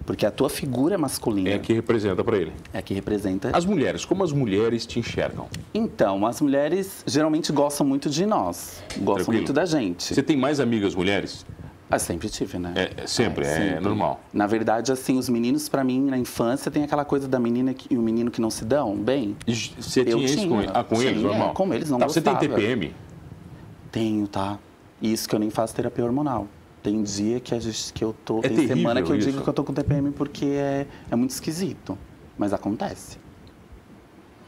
Porque 0.08 0.24
a 0.24 0.30
tua 0.30 0.48
figura 0.48 0.94
é 0.94 0.96
masculina. 0.96 1.50
É 1.50 1.58
que 1.58 1.70
representa 1.74 2.24
pra 2.24 2.38
ele. 2.38 2.50
É 2.72 2.80
que 2.80 2.94
representa. 2.94 3.50
As 3.54 3.66
mulheres, 3.66 4.06
como 4.06 4.24
as 4.24 4.32
mulheres 4.32 4.86
te 4.86 4.98
enxergam? 4.98 5.46
Então, 5.74 6.24
as 6.24 6.40
mulheres 6.40 7.04
geralmente 7.06 7.52
gostam 7.52 7.86
muito 7.86 8.08
de 8.08 8.24
nós. 8.24 8.82
Gostam 8.96 9.04
Tranquilo. 9.16 9.32
muito 9.34 9.52
da 9.52 9.66
gente. 9.66 10.14
Você 10.14 10.22
tem 10.22 10.34
mais 10.34 10.60
amigas 10.60 10.94
mulheres? 10.94 11.44
Ah, 11.90 11.98
sempre 11.98 12.30
tive, 12.30 12.58
né? 12.58 12.72
É, 12.74 13.02
é 13.02 13.06
sempre, 13.06 13.44
é 13.46 13.78
normal. 13.80 14.18
Na 14.32 14.46
verdade, 14.46 14.90
assim, 14.90 15.18
os 15.18 15.28
meninos, 15.28 15.68
pra 15.68 15.84
mim, 15.84 16.00
na 16.00 16.16
infância, 16.16 16.70
tem 16.70 16.84
aquela 16.84 17.04
coisa 17.04 17.28
da 17.28 17.38
menina 17.38 17.74
que- 17.74 17.92
e 17.94 17.98
o 17.98 18.00
menino 18.00 18.30
que 18.30 18.40
não 18.40 18.48
se 18.50 18.64
dão 18.64 18.96
bem. 18.96 19.36
E 19.46 19.54
Você 19.54 20.06
tinha 20.06 20.24
isso 20.24 20.48
com, 20.48 20.58
ah, 20.72 20.84
com 20.84 21.02
eles, 21.02 21.18
Tinha, 21.18 21.28
normal? 21.28 21.52
com 21.52 21.74
eles, 21.74 21.90
não 21.90 21.98
tá, 21.98 22.08
Você 22.08 22.22
tem 22.22 22.32
gostava. 22.32 22.54
TPM? 22.54 22.94
Tenho, 23.92 24.26
tá? 24.26 24.58
Isso 25.02 25.28
que 25.28 25.34
eu 25.34 25.38
nem 25.38 25.50
faço 25.50 25.74
terapia 25.74 26.02
hormonal. 26.02 26.46
Tem 26.88 27.02
dia 27.02 27.38
que, 27.38 27.54
a 27.54 27.58
gente, 27.60 27.92
que 27.92 28.02
eu 28.02 28.14
tô. 28.24 28.38
É 28.38 28.48
tem 28.48 28.66
semana 28.66 29.02
que 29.02 29.12
eu 29.12 29.16
isso. 29.16 29.30
digo 29.30 29.42
que 29.42 29.48
eu 29.48 29.52
tô 29.52 29.62
com 29.62 29.74
TPM 29.74 30.10
porque 30.10 30.46
é, 30.46 30.86
é 31.10 31.14
muito 31.16 31.32
esquisito. 31.32 31.98
Mas 32.38 32.54
acontece. 32.54 33.18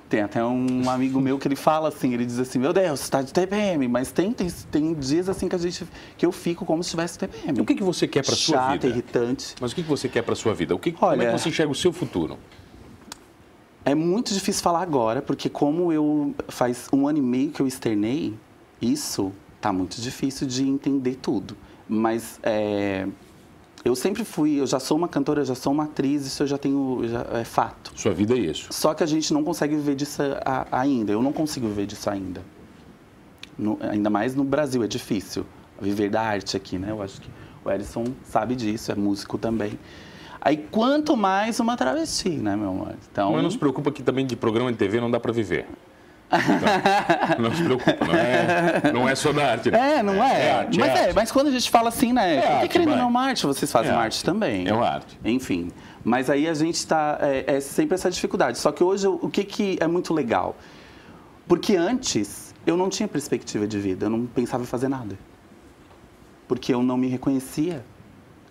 Tem 0.09 0.23
até 0.23 0.43
um 0.43 0.89
amigo 0.89 1.21
meu 1.21 1.39
que 1.39 1.47
ele 1.47 1.55
fala 1.55 1.89
assim, 1.89 2.15
ele 2.15 2.25
diz 2.25 2.39
assim, 2.39 2.59
meu 2.59 2.73
Deus, 2.73 2.99
você 3.01 3.05
está 3.05 3.21
de 3.21 3.31
TPM, 3.31 3.87
mas 3.89 4.11
tem, 4.11 4.33
tem, 4.33 4.49
tem 4.71 4.95
dias 4.95 5.29
assim 5.29 5.49
que 5.51 5.55
a 5.55 5.59
gente 5.59 5.87
que 6.17 6.25
eu 6.25 6.33
fico 6.33 6.65
como 6.65 6.83
se 6.83 6.91
tivesse 6.91 7.19
TPM. 7.19 7.61
O 7.61 7.65
que, 7.67 7.75
que 7.75 7.83
você 7.83 8.09
quer 8.09 8.25
para 8.25 8.35
sua 8.35 8.57
Chata, 8.57 8.73
vida? 8.73 8.87
irritante. 8.89 9.55
Mas 9.61 9.73
o 9.73 9.75
que, 9.75 9.83
que 9.83 9.89
você 9.89 10.09
quer 10.09 10.23
para 10.23 10.35
sua 10.35 10.55
vida? 10.55 10.75
O 10.75 10.79
que, 10.79 10.93
como 10.93 11.13
é 11.13 11.17
Olha- 11.17 11.27
que 11.33 11.39
você 11.39 11.51
enxerga 11.51 11.71
o 11.71 11.75
seu 11.75 11.93
futuro? 11.93 12.39
É 13.85 13.95
muito 13.95 14.33
difícil 14.33 14.63
falar 14.63 14.81
agora, 14.83 15.21
porque 15.21 15.49
como 15.51 15.93
eu 15.93 16.35
faz 16.49 16.89
um 16.93 17.07
ano 17.07 17.19
e 17.19 17.23
meio 17.23 17.51
que 17.51 17.61
eu 17.61 17.67
externei, 17.67 18.35
isso 18.81 19.31
tá 19.61 19.73
muito 19.73 20.01
difícil 20.01 20.47
de 20.47 20.67
entender 20.67 21.17
tudo. 21.21 21.55
Mas 21.93 22.39
é, 22.45 23.05
eu 23.85 23.97
sempre 23.97 24.25
fui, 24.25 24.61
eu 24.61 24.67
já 24.67 24.79
sou 24.79 24.97
uma 24.97 25.09
cantora, 25.09 25.41
eu 25.41 25.45
já 25.45 25.57
sou 25.57 25.73
uma 25.73 25.85
atriz, 25.85 26.25
isso 26.25 26.43
eu 26.45 26.47
já 26.47 26.57
tenho, 26.57 27.01
já, 27.09 27.27
é 27.33 27.45
fato. 27.45 27.93
Sua 27.97 28.13
vida 28.13 28.35
é 28.35 28.39
isso. 28.39 28.69
Só 28.71 28.95
que 28.95 29.03
a 29.03 29.07
gente 29.07 29.33
não 29.35 29.43
consegue 29.43 29.75
viver 29.75 29.97
disso 29.97 30.23
a- 30.45 30.67
ainda. 30.71 31.11
Eu 31.13 31.21
não 31.21 31.33
consigo 31.33 31.67
viver 31.67 31.87
disso 31.87 32.09
ainda. 32.09 32.43
No- 33.59 33.77
ainda 33.81 34.09
mais 34.09 34.35
no 34.35 34.45
Brasil, 34.45 34.83
é 34.85 34.87
difícil 34.87 35.45
viver 35.81 36.09
da 36.11 36.23
arte 36.23 36.57
aqui, 36.57 36.79
né? 36.79 36.91
Eu 36.91 37.03
acho 37.03 37.21
que 37.21 37.29
o 37.65 37.71
Edson 37.71 38.05
sabe 38.25 38.55
disso, 38.55 38.93
é 38.93 38.95
músico 38.95 39.37
também. 39.37 39.79
Aí, 40.41 40.57
quanto 40.71 41.17
mais 41.17 41.59
uma 41.61 41.77
travesti, 41.77 42.31
né, 42.31 42.57
meu 42.57 42.71
amor? 42.71 42.95
Então, 43.11 43.33
Mas 43.33 43.43
não 43.43 43.51
se 43.51 43.59
preocupa 43.59 43.91
que 43.91 44.03
também 44.03 44.25
de 44.25 44.37
programa 44.37 44.71
de 44.73 44.79
TV 44.79 45.01
não 45.01 45.11
dá 45.11 45.19
para 45.21 45.33
viver. 45.33 45.67
Não, 47.39 47.49
não 47.51 47.57
se 47.57 47.63
preocupa, 47.65 48.05
não 48.07 48.15
é, 48.15 48.93
não 48.93 49.09
é 49.09 49.15
só 49.15 49.33
da 49.33 49.51
arte. 49.51 49.71
né? 49.71 49.99
É, 49.99 50.03
não 50.03 50.23
é? 50.23 50.47
É 50.47 50.53
arte, 50.53 50.79
mas 50.79 50.89
é 50.89 50.93
é, 50.93 51.01
arte. 51.07 51.15
mas 51.15 51.33
quando 51.33 51.49
a 51.49 51.51
gente 51.51 51.71
fala 51.71 51.89
assim, 51.89 52.13
né? 52.13 52.37
É 52.37 52.41
porque 52.53 52.69
querendo 52.69 52.93
ou 52.93 52.97
não 52.97 53.09
uma 53.09 53.23
arte, 53.23 53.45
vocês 53.47 53.71
fazem 53.71 53.91
É 53.91 53.95
arte. 53.95 54.05
arte 54.05 54.25
também. 54.25 54.69
É 54.69 54.73
uma 54.73 54.89
arte. 54.89 55.19
Enfim. 55.25 55.71
Mas 56.05 56.31
aí 56.31 56.47
a 56.49 56.55
gente 56.55 56.77
está. 56.77 57.19
É, 57.21 57.57
é 57.57 57.61
sempre 57.61 57.95
essa 57.95 58.11
dificuldade. 58.11 58.59
Só 58.59 58.71
que 58.73 58.83
hoje, 58.83 59.07
o 59.07 59.29
que, 59.29 59.45
que 59.45 59.77
é 59.81 59.87
muito 59.87 60.15
legal? 60.15 60.57
Porque 61.49 61.77
antes, 61.77 62.55
eu 62.65 62.77
não 62.77 62.89
tinha 62.89 63.09
perspectiva 63.09 63.67
de 63.67 63.79
vida, 63.79 64.07
eu 64.07 64.11
não 64.11 64.25
pensava 64.27 64.63
em 64.63 64.67
fazer 64.67 64.89
nada. 64.89 65.19
Porque 66.47 66.73
eu 66.73 66.83
não 66.83 66.97
me 66.97 67.09
reconhecia. 67.09 67.85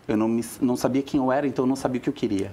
Eu 0.07 0.17
não, 0.17 0.27
me, 0.27 0.43
não 0.59 0.75
sabia 0.75 1.03
quem 1.03 1.19
eu 1.19 1.31
era, 1.31 1.45
então 1.45 1.65
eu 1.65 1.69
não 1.69 1.75
sabia 1.75 1.99
o 1.99 2.01
que 2.01 2.09
eu 2.09 2.13
queria. 2.13 2.51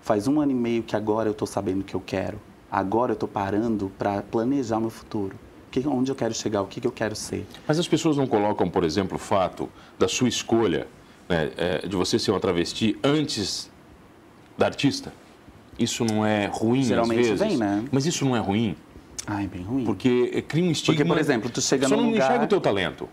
Faz 0.00 0.26
um 0.26 0.40
ano 0.40 0.50
e 0.50 0.54
meio 0.54 0.82
que 0.82 0.96
agora 0.96 1.28
eu 1.28 1.32
estou 1.32 1.46
sabendo 1.46 1.82
o 1.82 1.84
que 1.84 1.94
eu 1.94 2.02
quero. 2.04 2.40
Agora 2.72 3.10
eu 3.12 3.14
estou 3.14 3.28
parando 3.28 3.92
para 3.98 4.22
planejar 4.22 4.78
o 4.78 4.80
meu 4.80 4.90
futuro. 4.90 5.36
Que, 5.70 5.86
onde 5.86 6.10
eu 6.10 6.14
quero 6.14 6.32
chegar, 6.34 6.62
o 6.62 6.66
que, 6.66 6.80
que 6.80 6.86
eu 6.86 6.92
quero 6.92 7.14
ser. 7.14 7.46
Mas 7.68 7.78
as 7.78 7.86
pessoas 7.86 8.16
não 8.16 8.26
colocam, 8.26 8.68
por 8.70 8.82
exemplo, 8.82 9.16
o 9.16 9.18
fato 9.18 9.68
da 9.98 10.08
sua 10.08 10.26
escolha, 10.28 10.86
né, 11.28 11.50
é, 11.58 11.86
de 11.86 11.94
você 11.96 12.18
ser 12.18 12.30
uma 12.30 12.40
travesti 12.40 12.96
antes 13.04 13.70
da 14.56 14.66
artista? 14.66 15.12
Isso 15.78 16.02
não 16.04 16.24
é 16.24 16.46
ruim 16.46 16.82
Geralmente 16.82 17.20
às 17.20 17.26
vezes? 17.26 17.46
vem, 17.46 17.56
né? 17.58 17.84
Mas 17.92 18.06
isso 18.06 18.24
não 18.24 18.34
é 18.36 18.38
ruim, 18.38 18.74
Ai, 19.26 19.46
bem 19.46 19.62
ruim. 19.62 19.84
porque 19.84 20.30
é, 20.34 20.40
cria 20.42 20.64
um 20.64 20.70
estigma... 20.70 20.94
Porque, 20.96 21.08
por 21.08 21.18
exemplo, 21.18 21.50
tu 21.50 21.60
chega 21.62 21.88
Só 21.88 21.96
num 21.96 22.02
não 22.04 22.10
lugar- 22.10 22.24
enxerga 22.26 22.44
o 22.44 22.48
teu 22.48 22.60
talento. 22.60 23.08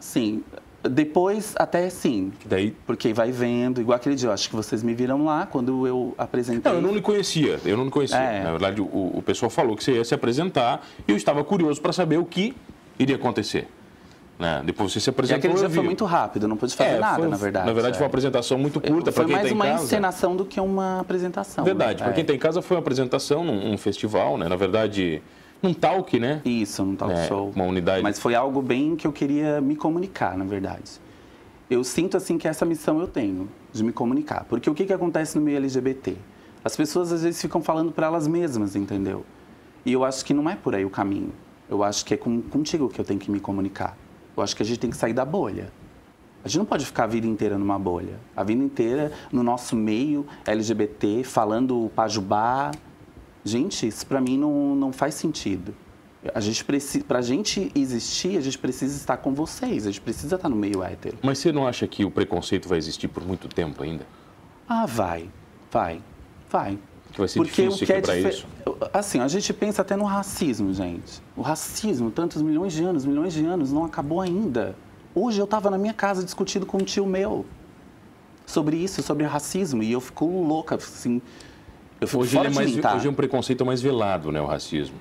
Sim. 0.00 0.42
Depois, 0.82 1.54
até 1.58 1.90
sim. 1.90 2.32
Daí... 2.46 2.70
Porque 2.86 3.12
vai 3.12 3.30
vendo, 3.30 3.80
igual 3.80 3.96
aquele 3.96 4.14
dia, 4.14 4.28
eu 4.28 4.32
acho 4.32 4.48
que 4.48 4.56
vocês 4.56 4.82
me 4.82 4.94
viram 4.94 5.24
lá 5.24 5.46
quando 5.46 5.86
eu 5.86 6.14
apresentei. 6.16 6.70
Não, 6.72 6.78
eu 6.78 6.82
não 6.82 6.94
lhe 6.94 7.02
conhecia, 7.02 7.60
eu 7.64 7.76
não 7.76 7.84
lhe 7.84 7.90
conhecia. 7.90 8.16
É. 8.16 8.42
Na 8.42 8.50
verdade, 8.52 8.80
o, 8.80 8.84
o 8.86 9.22
pessoal 9.24 9.50
falou 9.50 9.76
que 9.76 9.84
você 9.84 9.92
ia 9.92 10.04
se 10.04 10.14
apresentar 10.14 10.82
e 11.06 11.10
eu 11.12 11.16
estava 11.16 11.44
curioso 11.44 11.80
para 11.82 11.92
saber 11.92 12.18
o 12.18 12.24
que 12.24 12.54
iria 12.98 13.16
acontecer. 13.16 13.68
Né? 14.38 14.62
Depois 14.64 14.90
você 14.90 15.00
se 15.00 15.10
E 15.10 15.10
apresentou 15.10 15.38
aquele 15.50 15.54
dia 15.54 15.68
foi 15.68 15.84
muito 15.84 16.06
rápido, 16.06 16.48
não 16.48 16.56
pude 16.56 16.74
fazer 16.74 16.92
É, 16.92 16.98
nada, 16.98 17.18
foi- 17.18 17.28
na 17.28 17.36
verdade. 17.36 17.66
Na 17.66 17.72
verdade, 17.74 17.96
foi 17.98 18.04
uma 18.04 18.06
é. 18.06 18.08
apresentação 18.08 18.56
muito 18.58 18.80
curta 18.80 19.12
para 19.12 19.12
Foi 19.12 19.24
quem 19.26 19.34
mais 19.34 19.44
está 19.44 19.54
em 19.54 19.58
uma 19.58 19.66
casa. 19.66 19.84
encenação 19.84 20.34
do 20.34 20.46
que 20.46 20.58
uma 20.58 21.00
apresentação. 21.00 21.62
Verdade, 21.62 21.98
né? 21.98 22.04
para 22.04 22.12
quem 22.14 22.22
É. 22.22 22.24
está 22.24 22.32
em 22.34 22.38
casa 22.38 22.62
foi 22.62 22.78
uma 22.78 22.80
apresentação 22.80 23.44
num 23.44 23.70
um 23.74 23.76
festival, 23.76 24.38
né? 24.38 24.48
Na 24.48 24.56
verdade, 24.56 25.20
num 25.62 25.74
talk, 25.74 26.18
né? 26.18 26.40
Isso, 26.44 26.84
num 26.84 26.96
talk 26.96 27.12
É, 27.12 27.26
show. 27.28 27.52
uma 27.54 27.64
unidade. 27.64 28.02
Mas 28.02 28.18
foi 28.18 28.34
algo 28.34 28.62
bem 28.62 28.96
que 28.96 29.06
eu 29.06 29.12
queria 29.12 29.60
me 29.60 29.76
comunicar, 29.76 30.36
na 30.36 30.44
verdade. 30.44 31.00
Eu 31.68 31.84
sinto, 31.84 32.16
assim, 32.16 32.36
que 32.38 32.48
essa 32.48 32.64
missão 32.64 33.00
eu 33.00 33.06
tenho, 33.06 33.48
de 33.72 33.84
me 33.84 33.92
comunicar. 33.92 34.44
Porque 34.48 34.68
o 34.68 34.74
que, 34.74 34.84
que 34.84 34.92
acontece 34.92 35.38
no 35.38 35.44
meio 35.44 35.56
LGBT? 35.58 36.16
As 36.64 36.76
pessoas, 36.76 37.12
às 37.12 37.22
vezes, 37.22 37.40
ficam 37.40 37.62
falando 37.62 37.92
para 37.92 38.06
elas 38.06 38.26
mesmas, 38.26 38.74
entendeu? 38.74 39.24
E 39.84 39.92
eu 39.92 40.04
acho 40.04 40.24
que 40.24 40.34
não 40.34 40.48
é 40.50 40.56
por 40.56 40.74
aí 40.74 40.84
o 40.84 40.90
caminho. 40.90 41.32
Eu 41.68 41.84
acho 41.84 42.04
que 42.04 42.14
é 42.14 42.16
com, 42.16 42.42
contigo 42.42 42.88
que 42.88 43.00
eu 43.00 43.04
tenho 43.04 43.20
que 43.20 43.30
me 43.30 43.38
comunicar. 43.40 43.96
Eu 44.36 44.42
acho 44.42 44.56
que 44.56 44.62
a 44.62 44.66
gente 44.66 44.80
tem 44.80 44.90
que 44.90 44.96
sair 44.96 45.12
da 45.12 45.24
bolha. 45.24 45.72
A 46.44 46.48
gente 46.48 46.58
não 46.58 46.64
pode 46.64 46.84
ficar 46.84 47.04
a 47.04 47.06
vida 47.06 47.26
inteira 47.26 47.56
numa 47.56 47.78
bolha. 47.78 48.18
A 48.34 48.42
vida 48.42 48.62
inteira 48.62 49.12
no 49.30 49.42
nosso 49.42 49.76
meio 49.76 50.26
LGBT, 50.46 51.22
falando 51.22 51.90
pajubá. 51.94 52.72
Gente, 53.44 53.86
isso 53.86 54.06
pra 54.06 54.20
mim 54.20 54.36
não, 54.38 54.74
não 54.74 54.92
faz 54.92 55.14
sentido. 55.14 55.74
A 56.34 56.40
gente 56.40 56.62
precisa, 56.64 57.02
pra 57.04 57.22
gente 57.22 57.72
existir, 57.74 58.36
a 58.36 58.40
gente 58.42 58.58
precisa 58.58 58.94
estar 58.94 59.16
com 59.16 59.32
vocês. 59.32 59.86
A 59.86 59.90
gente 59.90 60.02
precisa 60.02 60.36
estar 60.36 60.48
no 60.50 60.56
meio 60.56 60.82
hétero. 60.82 61.16
Mas 61.22 61.38
você 61.38 61.50
não 61.50 61.66
acha 61.66 61.86
que 61.86 62.04
o 62.04 62.10
preconceito 62.10 62.68
vai 62.68 62.76
existir 62.76 63.08
por 63.08 63.24
muito 63.26 63.48
tempo 63.48 63.82
ainda? 63.82 64.06
Ah, 64.68 64.84
vai, 64.84 65.30
vai, 65.72 66.02
vai. 66.50 66.78
Que 67.12 67.18
vai 67.18 67.26
ser 67.26 67.42
difícil 67.42 67.86
quebrar 67.86 68.14
dife- 68.16 68.28
isso? 68.28 68.46
Assim, 68.92 69.18
a 69.18 69.26
gente 69.26 69.52
pensa 69.54 69.80
até 69.82 69.96
no 69.96 70.04
racismo, 70.04 70.72
gente. 70.74 71.20
O 71.34 71.40
racismo, 71.40 72.10
tantos 72.10 72.40
milhões 72.42 72.72
de 72.74 72.84
anos, 72.84 73.04
milhões 73.06 73.32
de 73.32 73.44
anos, 73.44 73.72
não 73.72 73.84
acabou 73.84 74.20
ainda. 74.20 74.76
Hoje 75.14 75.40
eu 75.40 75.44
estava 75.44 75.70
na 75.70 75.78
minha 75.78 75.94
casa 75.94 76.22
discutindo 76.22 76.64
com 76.66 76.76
um 76.76 76.84
tio 76.84 77.06
meu 77.06 77.44
sobre 78.46 78.76
isso, 78.76 79.02
sobre 79.02 79.24
racismo, 79.24 79.82
e 79.82 79.90
eu 79.90 80.00
fico 80.00 80.24
louca, 80.26 80.74
assim. 80.76 81.20
Hoje, 82.14 82.38
é 82.38 82.48
mais, 82.50 82.74
mim, 82.74 82.80
tá? 82.80 82.94
hoje 82.96 83.06
é 83.06 83.10
um 83.10 83.14
preconceito 83.14 83.64
mais 83.64 83.80
velado, 83.82 84.32
né? 84.32 84.40
O 84.40 84.46
racismo. 84.46 84.96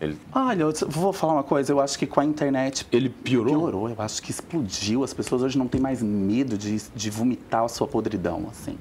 Ele, 0.00 0.18
Olha, 0.32 0.62
eu 0.64 0.72
vou 0.88 1.12
falar 1.12 1.32
uma 1.34 1.42
coisa, 1.42 1.72
eu 1.72 1.80
acho 1.80 1.98
que 1.98 2.06
com 2.06 2.20
a 2.20 2.24
internet 2.24 2.86
ele 2.92 3.08
piorou? 3.08 3.54
piorou, 3.54 3.88
eu 3.88 3.96
acho 3.98 4.20
que 4.22 4.30
explodiu. 4.30 5.02
As 5.02 5.14
pessoas 5.14 5.42
hoje 5.42 5.56
não 5.56 5.66
têm 5.68 5.80
mais 5.80 6.02
medo 6.02 6.58
de, 6.58 6.82
de 6.94 7.10
vomitar 7.10 7.64
a 7.64 7.68
sua 7.68 7.86
podridão, 7.88 8.46
assim. 8.50 8.76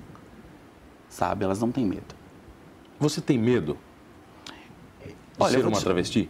Sabe? 1.07 1.45
Elas 1.45 1.61
não 1.61 1.71
têm 1.71 1.85
medo. 1.85 2.13
Você 2.99 3.21
tem 3.21 3.37
medo 3.37 3.77
de 5.05 5.13
Olha, 5.39 5.55
eu 5.55 5.61
ser 5.61 5.67
uma 5.67 5.77
te- 5.77 5.83
travesti? 5.83 6.29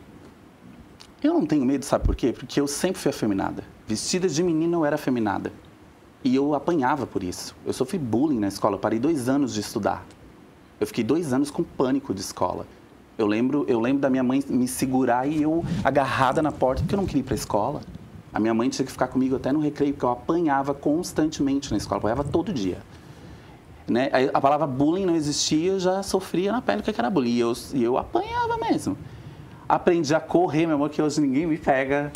Eu 1.23 1.34
não 1.34 1.45
tenho 1.47 1.65
medo, 1.65 1.84
sabe 1.84 2.06
por 2.06 2.15
quê? 2.15 2.32
Porque 2.32 2.62
eu 2.62 2.67
sempre 2.67 3.01
fui 3.01 3.10
afeminada. 3.10 3.63
Vestida 3.88 4.28
de 4.28 4.43
menina, 4.43 4.75
eu 4.78 4.86
era 4.86 4.95
afeminada. 4.95 5.51
E 6.23 6.36
eu 6.36 6.54
apanhava 6.54 7.08
por 7.08 7.23
isso. 7.23 7.56
Eu 7.65 7.73
sofri 7.73 7.97
bullying 7.97 8.39
na 8.39 8.47
escola, 8.49 8.78
parei 8.78 8.99
dois 8.99 9.28
anos 9.30 9.54
de 9.54 9.62
estudar. 9.62 10.06
Eu 10.79 10.88
fiquei 10.88 11.03
dois 11.03 11.31
anos 11.33 11.49
com 11.51 11.63
pânico 11.63 12.13
de 12.13 12.21
escola. 12.21 12.65
Eu 13.17 13.27
lembro, 13.27 13.65
eu 13.67 13.79
lembro 13.79 14.01
da 14.01 14.09
minha 14.09 14.23
mãe 14.23 14.43
me 14.49 14.67
segurar 14.67 15.25
e 15.27 15.41
eu 15.41 15.63
agarrada 15.83 16.41
na 16.41 16.51
porta 16.51 16.81
porque 16.81 16.95
eu 16.95 16.97
não 16.97 17.05
queria 17.05 17.21
ir 17.21 17.23
para 17.23 17.33
a 17.33 17.35
escola. 17.35 17.81
A 18.33 18.39
minha 18.39 18.53
mãe 18.53 18.67
tinha 18.69 18.85
que 18.85 18.91
ficar 18.91 19.07
comigo 19.07 19.38
até 19.38 19.51
no 19.53 19.61
recreio, 19.61 19.93
porque 19.93 20.05
eu 20.05 20.09
apanhava 20.09 20.73
constantemente 20.73 21.71
na 21.71 21.77
escola, 21.77 21.99
apanhava 21.99 22.23
todo 22.25 22.51
dia. 22.51 22.77
Né? 23.88 24.09
A 24.33 24.41
palavra 24.41 24.67
bullying 24.67 25.05
não 25.05 25.15
existia, 25.15 25.71
eu 25.73 25.79
já 25.79 26.03
sofria 26.03 26.51
na 26.51 26.61
pele 26.61 26.81
o 26.81 26.83
que 26.83 26.89
era 26.99 27.09
bullying. 27.09 27.29
E 27.31 27.39
eu, 27.39 27.53
e 27.73 27.83
eu 27.83 27.97
apanhava 27.97 28.57
mesmo. 28.57 28.97
Aprendi 29.69 30.13
a 30.13 30.19
correr, 30.19 30.65
meu 30.67 30.75
amor, 30.75 30.89
que 30.89 31.01
hoje 31.01 31.21
ninguém 31.21 31.45
me 31.47 31.57
pega. 31.57 32.11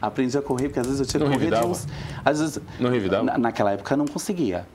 Aprendi 0.00 0.36
a 0.38 0.42
correr, 0.42 0.68
porque 0.68 0.78
às 0.80 0.86
vezes 0.86 1.00
eu 1.00 1.06
tinha 1.06 1.20
que 1.20 1.26
correr 1.32 1.50
de 1.50 1.66
uns. 1.66 1.86
Às 2.24 2.38
vezes, 2.40 2.58
Não 2.78 2.90
revidava? 2.90 3.24
Na- 3.24 3.38
naquela 3.38 3.72
época 3.72 3.94
eu 3.94 3.98
não 3.98 4.06
conseguia. 4.06 4.66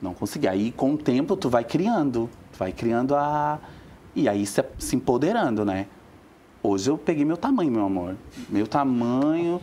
Não 0.00 0.14
conseguia. 0.14 0.50
Aí 0.52 0.72
com 0.72 0.94
o 0.94 0.96
tempo 0.98 1.36
tu 1.36 1.50
vai 1.50 1.64
criando. 1.64 2.30
Vai 2.58 2.72
criando 2.72 3.14
a. 3.14 3.58
E 4.14 4.28
aí 4.28 4.44
se, 4.44 4.64
se 4.78 4.96
empoderando, 4.96 5.64
né? 5.64 5.86
Hoje 6.62 6.90
eu 6.90 6.98
peguei 6.98 7.24
meu 7.24 7.36
tamanho, 7.36 7.70
meu 7.70 7.84
amor. 7.84 8.16
Meu 8.48 8.66
tamanho. 8.66 9.60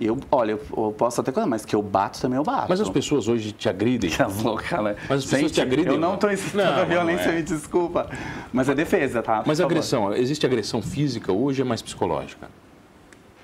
Eu, 0.00 0.18
olha, 0.32 0.52
eu, 0.52 0.60
eu 0.76 0.92
posso 0.92 1.20
até 1.20 1.30
coisa, 1.30 1.48
mas 1.48 1.64
que 1.64 1.76
eu 1.76 1.80
bato 1.80 2.20
também 2.20 2.36
eu 2.36 2.42
bato. 2.42 2.66
Mas 2.68 2.80
as 2.80 2.90
pessoas 2.90 3.28
hoje 3.28 3.52
te 3.52 3.68
agridem. 3.68 4.10
Que 4.10 4.20
as 4.20 4.42
loucas, 4.42 4.82
né? 4.82 4.96
Mas 5.08 5.20
as 5.20 5.24
pessoas 5.24 5.42
Gente, 5.42 5.52
te 5.52 5.60
agridem, 5.60 5.92
Eu 5.94 6.00
não 6.00 6.14
estou 6.14 6.32
incitando 6.32 6.74
Não, 6.74 6.82
a 6.82 6.84
violência, 6.84 7.26
não 7.26 7.32
é. 7.34 7.36
me 7.36 7.42
desculpa. 7.42 8.10
Mas 8.52 8.68
é 8.68 8.74
defesa, 8.74 9.22
tá? 9.22 9.44
Mas 9.46 9.60
agressão, 9.60 10.12
existe 10.12 10.44
agressão 10.44 10.82
física 10.82 11.32
hoje 11.32 11.62
é 11.62 11.64
mais 11.64 11.80
psicológica? 11.80 12.50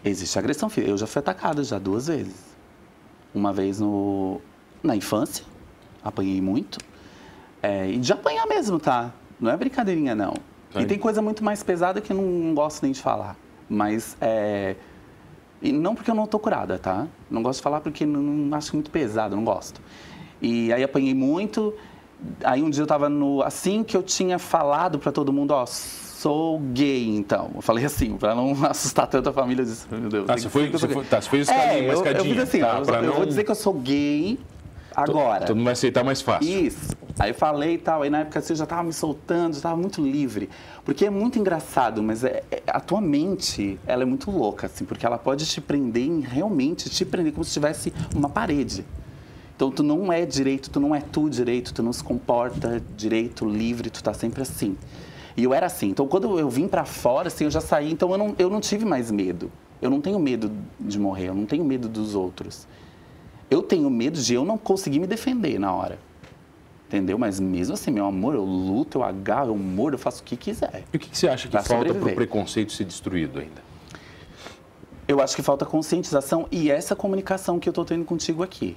Existe 0.05 0.37
agressão 0.37 0.69
física. 0.69 0.91
Eu 0.91 0.99
já 0.99 1.07
fui 1.07 1.21
atacada 1.21 1.63
já 1.63 1.79
duas 1.79 2.09
vezes. 2.09 2.57
Uma 3.33 3.53
vez 3.53 3.79
no, 3.79 4.41
na 4.83 4.97
infância, 4.97 5.45
apanhei 6.03 6.41
muito. 6.41 6.79
É, 7.63 7.89
e 7.91 7.97
de 7.99 8.13
apanhar 8.13 8.47
mesmo, 8.47 8.79
tá? 8.79 9.13
Não 9.41 9.51
é 9.51 9.57
brincadeirinha, 9.57 10.15
não. 10.15 10.35
Tá. 10.73 10.81
E 10.83 10.87
tem 10.87 10.99
coisa 10.99 11.23
muito 11.23 11.43
mais 11.43 11.63
pesada 11.63 12.01
que 12.01 12.13
eu 12.13 12.17
não 12.17 12.55
gosto 12.55 12.83
nem 12.83 12.93
de 12.93 13.01
falar. 13.01 13.37
Mas 13.69 14.17
é. 14.21 14.77
E 15.61 15.73
não 15.73 15.95
porque 15.95 16.11
eu 16.11 16.15
não 16.15 16.27
tô 16.27 16.39
curada, 16.39 16.79
tá? 16.79 17.07
Não 17.31 17.43
gosto 17.43 17.59
de 17.59 17.63
falar 17.65 17.81
porque 17.81 18.07
não, 18.07 18.21
não 18.23 18.57
acho 18.57 18.75
muito 18.75 18.91
pesado, 18.91 19.35
não 19.35 19.45
gosto. 19.45 19.81
E 20.41 20.73
aí 20.73 20.83
apanhei 20.85 21.15
muito. 21.15 21.75
Aí 22.45 22.63
um 22.63 22.71
dia 22.71 22.83
eu 22.83 22.87
tava 22.87 23.09
no. 23.09 23.43
Assim 23.43 23.83
que 23.83 23.97
eu 23.97 24.03
tinha 24.03 24.39
falado 24.39 24.99
pra 24.99 25.11
todo 25.11 25.33
mundo, 25.33 25.51
ó, 25.53 25.67
sou 25.67 26.59
gay, 26.73 27.09
então. 27.09 27.51
Eu 27.55 27.63
falei 27.63 27.85
assim, 27.85 28.17
pra 28.17 28.35
não 28.35 28.53
assustar 28.67 29.07
tanto 29.09 29.31
a 29.31 29.33
família. 29.33 29.63
Eu 29.63 29.67
disse, 29.67 29.87
meu 29.93 30.09
Deus. 30.09 30.25
Ah, 30.29 30.35
tem 30.35 30.43
você 30.43 30.49
foi- 30.49 30.67
eu 30.69 30.73
você 30.73 30.89
foi- 30.89 31.05
tá, 31.05 31.21
você 31.21 31.29
fez 31.29 31.49
escadinha, 31.49 31.73
é, 31.73 31.93
eu, 31.93 32.05
eu 32.05 32.25
fiz 32.25 32.39
assim, 32.39 32.61
tá, 32.61 32.81
pra 32.83 32.99
eu 32.99 33.03
não- 33.09 33.15
vou 33.15 33.27
dizer 33.27 33.43
que 33.45 33.51
eu 33.51 33.55
sou 33.55 33.75
gay 33.75 34.39
agora. 35.03 35.47
Todo 35.47 35.57
mundo 35.57 35.65
vai 35.65 35.73
aceitar 35.73 36.05
mais 36.05 36.21
fácil. 36.21 36.67
Isso. 36.67 36.97
Aí 37.19 37.33
falei 37.33 37.75
e 37.75 37.79
tal, 37.79 38.03
aí 38.03 38.11
na 38.11 38.21
época 38.21 38.43
eu 38.49 38.57
já 38.57 38.65
tava 38.65 38.85
me 38.85 38.93
soltando, 38.93 39.55
já 39.55 39.63
tava 39.63 39.77
muito 39.77 40.01
livre. 40.01 40.49
Porque 40.85 41.05
é 41.05 41.11
muito 41.11 41.39
engraçado, 41.39 42.03
mas 42.03 42.23
é, 42.23 42.45
é, 42.51 42.63
a 42.67 42.79
tua 42.79 43.01
mente, 43.01 43.79
ela 43.87 44.03
é 44.03 44.07
muito 44.07 44.31
louca, 44.31 44.67
assim, 44.67 44.85
porque 44.85 45.05
ela 45.05 45.19
pode 45.19 45.45
te 45.45 45.61
prender 45.61 46.05
em 46.05 46.21
realmente 46.21 46.89
te 46.89 47.05
prender 47.05 47.33
como 47.33 47.45
se 47.45 47.53
tivesse 47.53 47.93
uma 48.15 48.29
parede. 48.29 48.85
Então 49.57 49.73
tu 49.73 49.83
não 49.83 50.13
é 50.13 50.25
direito, 50.25 50.71
tu 50.71 50.79
não 50.79 50.95
é 50.95 51.01
tu 51.01 51.29
direito, 51.29 51.75
tu 51.75 51.83
não 51.83 51.93
se 51.93 52.05
comporta 52.05 52.81
direito, 52.97 53.45
livre, 53.45 53.91
tu 53.91 54.01
tá 54.05 54.15
sempre 54.15 54.43
assim. 54.43 54.77
E 55.37 55.43
eu 55.43 55.53
era 55.53 55.67
assim. 55.67 55.89
Então 55.89 56.07
quando 56.07 56.39
eu 56.39 56.49
vim 56.49 56.69
para 56.69 56.85
fora, 56.85 57.27
assim, 57.27 57.43
eu 57.43 57.51
já 57.51 57.61
saí, 57.61 57.91
então 57.91 58.13
eu 58.13 58.19
não, 58.19 58.35
eu 58.39 58.49
não 58.49 58.61
tive 58.61 58.85
mais 58.85 59.11
medo. 59.11 59.51
Eu 59.83 59.91
não 59.91 60.01
tenho 60.01 60.19
medo 60.21 60.53
de 60.79 60.99
morrer, 60.99 61.29
eu 61.29 61.35
não 61.35 61.47
tenho 61.47 61.65
medo 61.65 61.89
dos 61.89 62.15
outros. 62.15 62.69
Eu 63.51 63.63
tenho 63.63 63.89
medo 63.89 64.21
de 64.21 64.35
eu 64.35 64.45
não 64.45 64.59
conseguir 64.59 64.99
me 64.99 65.07
defender 65.07 65.59
na 65.59 65.73
hora. 65.73 65.99
Entendeu? 66.89 67.19
Mas 67.19 67.39
mesmo 67.39 67.75
assim, 67.75 67.91
meu 67.91 68.07
amor, 68.07 68.35
eu 68.35 68.45
luto, 68.45 68.99
eu 68.99 69.03
agarro, 69.05 69.49
eu 69.49 69.57
mordo, 69.57 69.97
eu 69.97 69.99
faço 69.99 70.23
o 70.23 70.25
que 70.25 70.37
quiser. 70.37 70.85
E 70.93 70.97
o 70.97 71.01
que, 71.01 71.11
que 71.11 71.19
você 71.19 71.29
acha 71.29 71.47
que 71.47 71.63
falta 71.63 71.95
para 71.95 72.09
o 72.09 72.15
preconceito 72.15 72.73
ser 72.73 72.85
destruído 72.85 73.39
ainda? 73.39 73.63
Eu 75.07 75.21
acho 75.21 75.37
que 75.37 75.43
falta 75.43 75.67
conscientização 75.67 76.47
e 76.51 76.71
essa 76.71 76.97
comunicação 76.97 77.59
que 77.59 77.69
eu 77.69 77.73
estou 77.73 77.85
tendo 77.85 78.05
contigo 78.05 78.43
aqui. 78.43 78.77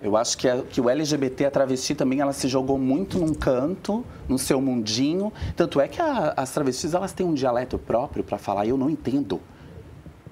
Eu 0.00 0.16
acho 0.16 0.36
que, 0.36 0.48
a, 0.48 0.62
que 0.62 0.80
o 0.80 0.88
LGBT, 0.88 1.46
a 1.46 1.50
travesti 1.50 1.94
também, 1.94 2.20
ela 2.20 2.32
se 2.32 2.48
jogou 2.48 2.78
muito 2.78 3.18
num 3.18 3.32
canto, 3.34 4.04
no 4.28 4.38
seu 4.38 4.60
mundinho. 4.60 5.32
Tanto 5.54 5.80
é 5.80 5.88
que 5.88 6.00
a, 6.00 6.34
as 6.36 6.50
travestis, 6.52 6.94
elas 6.94 7.12
têm 7.12 7.26
um 7.26 7.34
dialeto 7.34 7.78
próprio 7.78 8.22
para 8.24 8.38
falar 8.38 8.66
e 8.66 8.70
eu 8.70 8.76
não 8.76 8.88
entendo. 8.88 9.40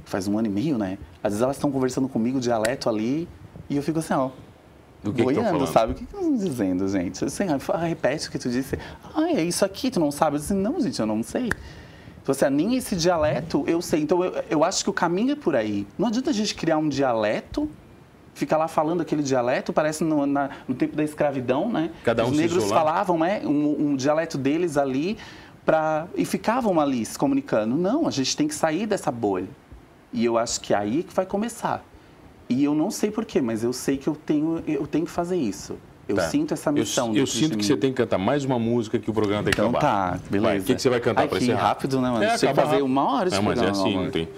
Faz 0.05 0.29
um 0.29 0.39
ano 0.39 0.49
e 0.49 0.51
meio, 0.51 0.77
né? 0.77 0.99
Às 1.23 1.33
vezes 1.33 1.43
elas 1.43 1.57
estão 1.57 1.71
conversando 1.71 2.09
comigo, 2.09 2.39
dialeto 2.39 2.91
ali, 2.91 3.27
e 3.69 3.77
eu 3.77 3.83
fico 3.83 3.99
assim, 3.99 4.15
ó, 4.15 4.31
do 5.03 5.13
que 5.13 5.23
boiando, 5.23 5.67
sabe? 5.67 5.93
O 5.93 5.95
que, 5.95 6.07
que 6.07 6.15
estão 6.15 6.35
dizendo, 6.35 6.89
gente? 6.89 7.25
Assim, 7.25 7.45
repete 7.81 8.29
o 8.29 8.31
que 8.31 8.39
tu 8.39 8.49
disse. 8.49 8.79
Ah, 9.15 9.31
é 9.31 9.43
isso 9.43 9.65
aqui, 9.65 9.91
tu 9.91 10.01
não 10.01 10.11
sabe? 10.11 10.37
Eu 10.37 10.41
disse, 10.41 10.55
não, 10.55 10.81
gente, 10.81 10.99
eu 10.99 11.07
não 11.07 11.23
sei. 11.23 11.51
Então, 12.23 12.33
assim, 12.33 12.49
nem 12.49 12.77
esse 12.77 12.97
dialeto 12.97 13.65
eu 13.67 13.83
sei. 13.83 14.01
Então, 14.01 14.25
eu, 14.25 14.43
eu 14.49 14.65
acho 14.65 14.83
que 14.83 14.89
o 14.89 14.95
caminho 14.95 15.33
é 15.33 15.37
por 15.37 15.55
aí. 15.55 15.87
Não 15.99 16.09
adianta 16.09 16.31
a 16.31 16.33
gente 16.33 16.55
criar 16.55 16.79
um 16.79 16.89
dialeto 16.89 17.69
ficar 18.35 18.57
lá 18.57 18.69
falando 18.69 19.01
aquele 19.01 19.23
dialeto, 19.23 19.73
parece 19.73 20.03
no, 20.03 20.27
na, 20.27 20.51
no 20.69 20.75
tempo 20.75 20.97
da 20.97 21.05
escravidão, 21.05 21.71
né? 21.71 21.91
Cada 22.03 22.25
um 22.25 22.31
Os 22.31 22.37
negros 22.37 22.69
falavam, 22.69 23.19
né? 23.19 23.41
Um, 23.45 23.91
um, 23.91 23.97
dialeto 23.97 24.37
deles 24.37 24.77
ali 24.77 25.17
pra, 25.65 26.07
e 26.17 26.25
ficavam 26.25 26.81
ali 26.81 27.05
se 27.07 27.17
comunicando. 27.17 27.77
Não, 27.77 28.07
a 28.07 28.11
gente 28.11 28.37
tem 28.37 28.49
que 28.49 28.55
sair 28.55 28.87
dessa 28.87 29.11
bolha. 29.11 29.49
E 30.13 30.25
eu 30.25 30.37
acho 30.37 30.61
que 30.61 30.75
é 30.75 30.77
aí 30.77 31.03
que 31.03 31.15
vai 31.15 31.25
começar. 31.25 31.85
E 32.49 32.65
eu 32.65 32.75
não 32.75 32.91
sei 32.91 33.11
porquê, 33.11 33.41
mas 33.41 33.65
eu 33.65 33.73
sei 33.73 33.97
que 33.97 34.07
eu 34.07 34.15
tenho, 34.15 34.63
eu 34.67 34.87
tenho 34.87 35.05
que 35.05 35.11
fazer 35.11 35.37
isso. 35.37 35.77
Eu 36.07 36.17
tá. 36.17 36.29
sinto 36.29 36.53
essa 36.53 36.71
missão. 36.71 37.13
Eu, 37.13 37.21
eu 37.21 37.27
sinto 37.27 37.57
que 37.57 37.65
você 37.65 37.77
tem 37.77 37.91
que 37.91 37.97
cantar 37.97 38.19
mais 38.19 38.45
uma 38.45 38.59
música 38.59 38.99
que 38.99 39.09
o 39.09 39.15
programa 39.15 39.43
tem 39.43 39.53
que 39.53 39.61
então, 39.61 39.71
acabar. 39.71 40.19
tá, 40.19 40.21
beleza. 40.31 40.63
O 40.63 40.65
que, 40.65 40.75
que, 40.75 40.83
você 40.83 40.91
vai 40.91 41.01
cantar 41.01 41.27
para 41.27 41.39
encerrar? 41.39 41.63
rápido, 41.63 42.01
né, 42.01 42.11
mano? 42.11 42.25
É, 42.25 42.37
você 42.37 42.53
fazer 42.53 42.83
uma 42.83 43.11
hora 43.11 43.31
de 43.31 43.37
não. 43.37 43.43
Mas 43.43 43.63
é 43.63 43.69
assim, 43.69 43.97
não 43.97 44.11
tem... 44.11 44.29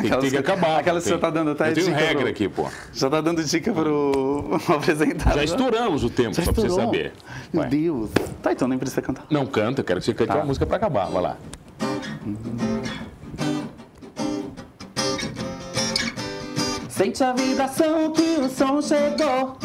Tem, 0.00 0.10
tem, 0.20 0.30
que 0.30 0.36
acabar. 0.36 0.78
Aquela 0.78 1.00
que 1.00 1.08
você 1.08 1.18
tá 1.18 1.30
dando 1.30 1.50
até 1.50 1.70
Eu 1.70 1.74
tenho 1.74 1.94
regra 1.94 2.20
pro... 2.20 2.28
aqui, 2.28 2.48
pô. 2.48 2.68
Já 2.92 3.08
tá 3.10 3.20
dando 3.20 3.42
dica 3.42 3.72
pro 3.72 4.60
apresentador. 4.68 5.34
Já 5.34 5.44
estouramos 5.44 6.04
o 6.04 6.10
tempo, 6.10 6.34
Já 6.34 6.44
só 6.44 6.50
estourou. 6.50 6.76
pra 6.76 6.84
você 6.84 6.86
saber. 6.86 7.12
Meu 7.52 7.62
Vai. 7.62 7.70
Deus. 7.70 8.10
Tá, 8.42 8.52
então 8.52 8.68
nem 8.68 8.78
precisa 8.78 9.02
cantar. 9.02 9.24
Não 9.30 9.46
canta, 9.46 9.80
eu 9.80 9.84
quero 9.84 9.98
que 10.00 10.06
você 10.06 10.14
cante 10.14 10.28
tá. 10.28 10.36
uma 10.36 10.44
música 10.44 10.66
pra 10.66 10.76
acabar. 10.76 11.06
Vai 11.06 11.22
lá. 11.22 11.36
Sente 16.92 17.24
a 17.24 17.32
vibração 17.32 18.12
que 18.12 18.38
o 18.38 18.50
som 18.50 18.82
chegou. 18.82 19.56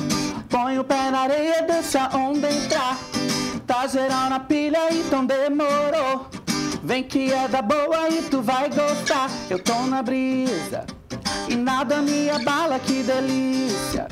Põe 0.49 0.79
o 0.79 0.83
pé 0.83 1.11
na 1.11 1.23
areia, 1.23 1.61
deixa 1.61 2.05
a 2.05 2.17
onda 2.17 2.49
entrar. 2.49 2.97
Tá 3.67 3.85
geral 3.85 4.29
na 4.29 4.39
pilha, 4.39 4.87
então 4.93 5.25
demorou. 5.25 6.27
Vem 6.81 7.03
que 7.03 7.33
é 7.33 7.49
da 7.49 7.61
boa 7.61 8.07
e 8.09 8.21
tu 8.23 8.41
vai 8.41 8.69
gostar. 8.69 9.29
Eu 9.49 9.59
tô 9.59 9.75
na 9.87 10.01
brisa 10.01 10.85
e 11.49 11.55
nada 11.57 12.01
me 12.01 12.29
abala, 12.29 12.79
que 12.79 13.03
delícia. 13.03 14.07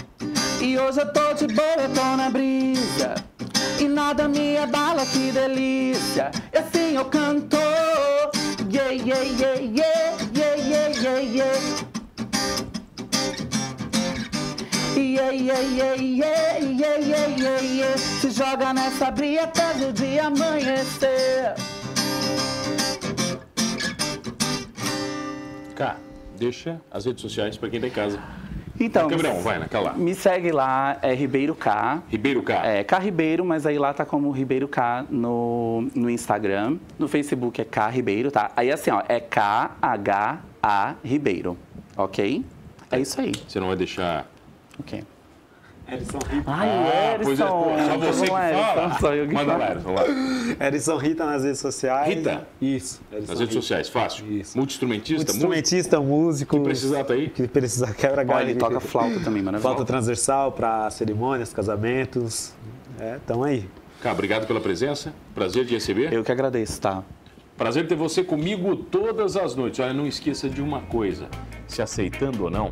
E 0.59 0.77
hoje 0.77 0.99
eu 0.99 1.13
tô 1.13 1.33
de 1.33 1.47
boa, 1.53 1.75
eu 1.77 1.93
tô 1.93 2.17
na 2.17 2.29
brisa. 2.29 3.15
E 3.79 3.87
nada 3.87 4.27
me 4.27 4.57
abala, 4.57 5.05
que 5.05 5.31
delícia. 5.31 6.31
E 6.51 6.57
assim 6.57 6.95
eu 6.97 7.05
canto. 7.05 7.55
Yeah, 8.69 8.91
yeah, 8.91 9.23
yeah, 9.23 9.61
yeah, 9.61 10.17
yeah, 10.33 10.55
yeah, 10.55 11.01
yeah, 11.01 11.19
yeah. 11.19 11.94
Yeah, 14.95 15.29
yeah, 15.31 15.59
yeah, 15.59 15.93
yeah, 15.95 16.57
yeah, 16.57 16.97
yeah, 16.99 17.27
yeah, 17.27 17.61
yeah. 17.61 17.97
Se 17.97 18.29
joga 18.29 18.73
nessa 18.73 19.11
bria 19.11 19.43
até 19.43 19.85
o 19.85 19.91
dia 19.91 20.27
amanhecer. 20.27 21.53
Cá, 25.75 25.97
deixa 26.37 26.79
as 26.89 27.05
redes 27.05 27.21
sociais 27.21 27.57
para 27.57 27.69
quem 27.69 27.81
tá 27.81 27.87
em 27.87 27.91
casa. 27.91 28.19
Então, 28.79 29.09
Gabriel, 29.09 29.41
vai 29.41 29.59
naquela. 29.59 29.93
Me 29.93 30.15
segue 30.15 30.51
lá, 30.51 30.97
é 31.01 31.13
Ribeiro 31.13 31.55
K. 31.55 32.01
Ribeiro 32.07 32.41
K. 32.41 32.65
É, 32.65 32.83
K 32.83 32.99
Ribeiro, 32.99 33.43
mas 33.43 33.65
aí 33.65 33.77
lá 33.77 33.93
tá 33.93 34.05
como 34.05 34.31
Ribeiro 34.31 34.67
K 34.67 35.05
no, 35.09 35.89
no 35.93 36.09
Instagram. 36.09 36.77
No 36.97 37.09
Facebook 37.09 37.59
é 37.59 37.65
K 37.65 37.89
Ribeiro, 37.89 38.31
tá? 38.31 38.51
Aí 38.55 38.71
assim, 38.71 38.91
ó, 38.91 39.03
é 39.09 39.19
K-H-A 39.19 40.95
Ribeiro, 41.03 41.57
ok? 41.97 42.45
É 42.91 42.99
isso 42.99 43.19
aí. 43.19 43.33
Você 43.45 43.59
não 43.59 43.67
vai 43.67 43.75
deixar 43.75 44.25
Ok. 44.79 45.03
Erison 45.87 46.17
Rita. 46.17 46.43
Ai, 46.51 46.69
ah, 46.69 47.13
Erison. 47.13 47.25
Pois 47.25 47.39
é, 47.39 47.85
só 47.85 47.97
você 47.97 48.21
que 48.21 48.27
fala. 48.27 48.99
Só 48.99 49.13
eu 49.13 49.27
que 49.27 49.33
Manda 49.33 49.55
lá, 49.55 49.71
Erison, 49.71 49.93
lá. 49.93 50.03
Erison 50.65 50.97
Rita 50.97 51.25
nas 51.25 51.43
redes 51.43 51.59
sociais. 51.59 52.15
Rita? 52.15 52.47
Isso. 52.59 53.01
Erison 53.11 53.31
nas 53.31 53.39
redes 53.39 53.53
Rita. 53.53 53.61
sociais, 53.61 53.89
fácil. 53.89 54.31
Isso. 54.31 54.57
Multi-instrumentista, 54.57 55.19
Multi-instrumentista, 55.19 55.99
músico. 55.99 56.57
Que 56.57 56.63
precisar 56.63 57.03
tá 57.03 57.13
aí? 57.13 57.29
Que 57.29 57.47
precisar, 57.47 57.93
quebra 57.93 58.23
galho. 58.23 58.39
Olha, 58.39 58.51
ele 58.51 58.59
toca 58.59 58.79
flauta 58.79 59.19
também, 59.19 59.43
mano. 59.43 59.59
Flauta 59.59 59.85
transversal 59.85 60.51
para 60.51 60.89
cerimônias, 60.89 61.53
casamentos. 61.53 62.53
É, 62.99 63.19
tamo 63.25 63.43
aí. 63.43 63.69
Cá, 64.01 64.11
obrigado 64.11 64.47
pela 64.47 64.59
presença. 64.59 65.13
Prazer 65.35 65.65
de 65.65 65.75
receber. 65.75 66.11
Eu 66.11 66.23
que 66.23 66.31
agradeço, 66.31 66.81
tá? 66.81 67.03
Prazer 67.57 67.87
ter 67.87 67.95
você 67.95 68.23
comigo 68.23 68.75
todas 68.75 69.37
as 69.37 69.55
noites. 69.55 69.79
Olha, 69.79 69.93
não 69.93 70.05
esqueça 70.07 70.49
de 70.49 70.61
uma 70.61 70.81
coisa: 70.81 71.27
se 71.67 71.81
aceitando 71.81 72.43
ou 72.43 72.49
não, 72.49 72.71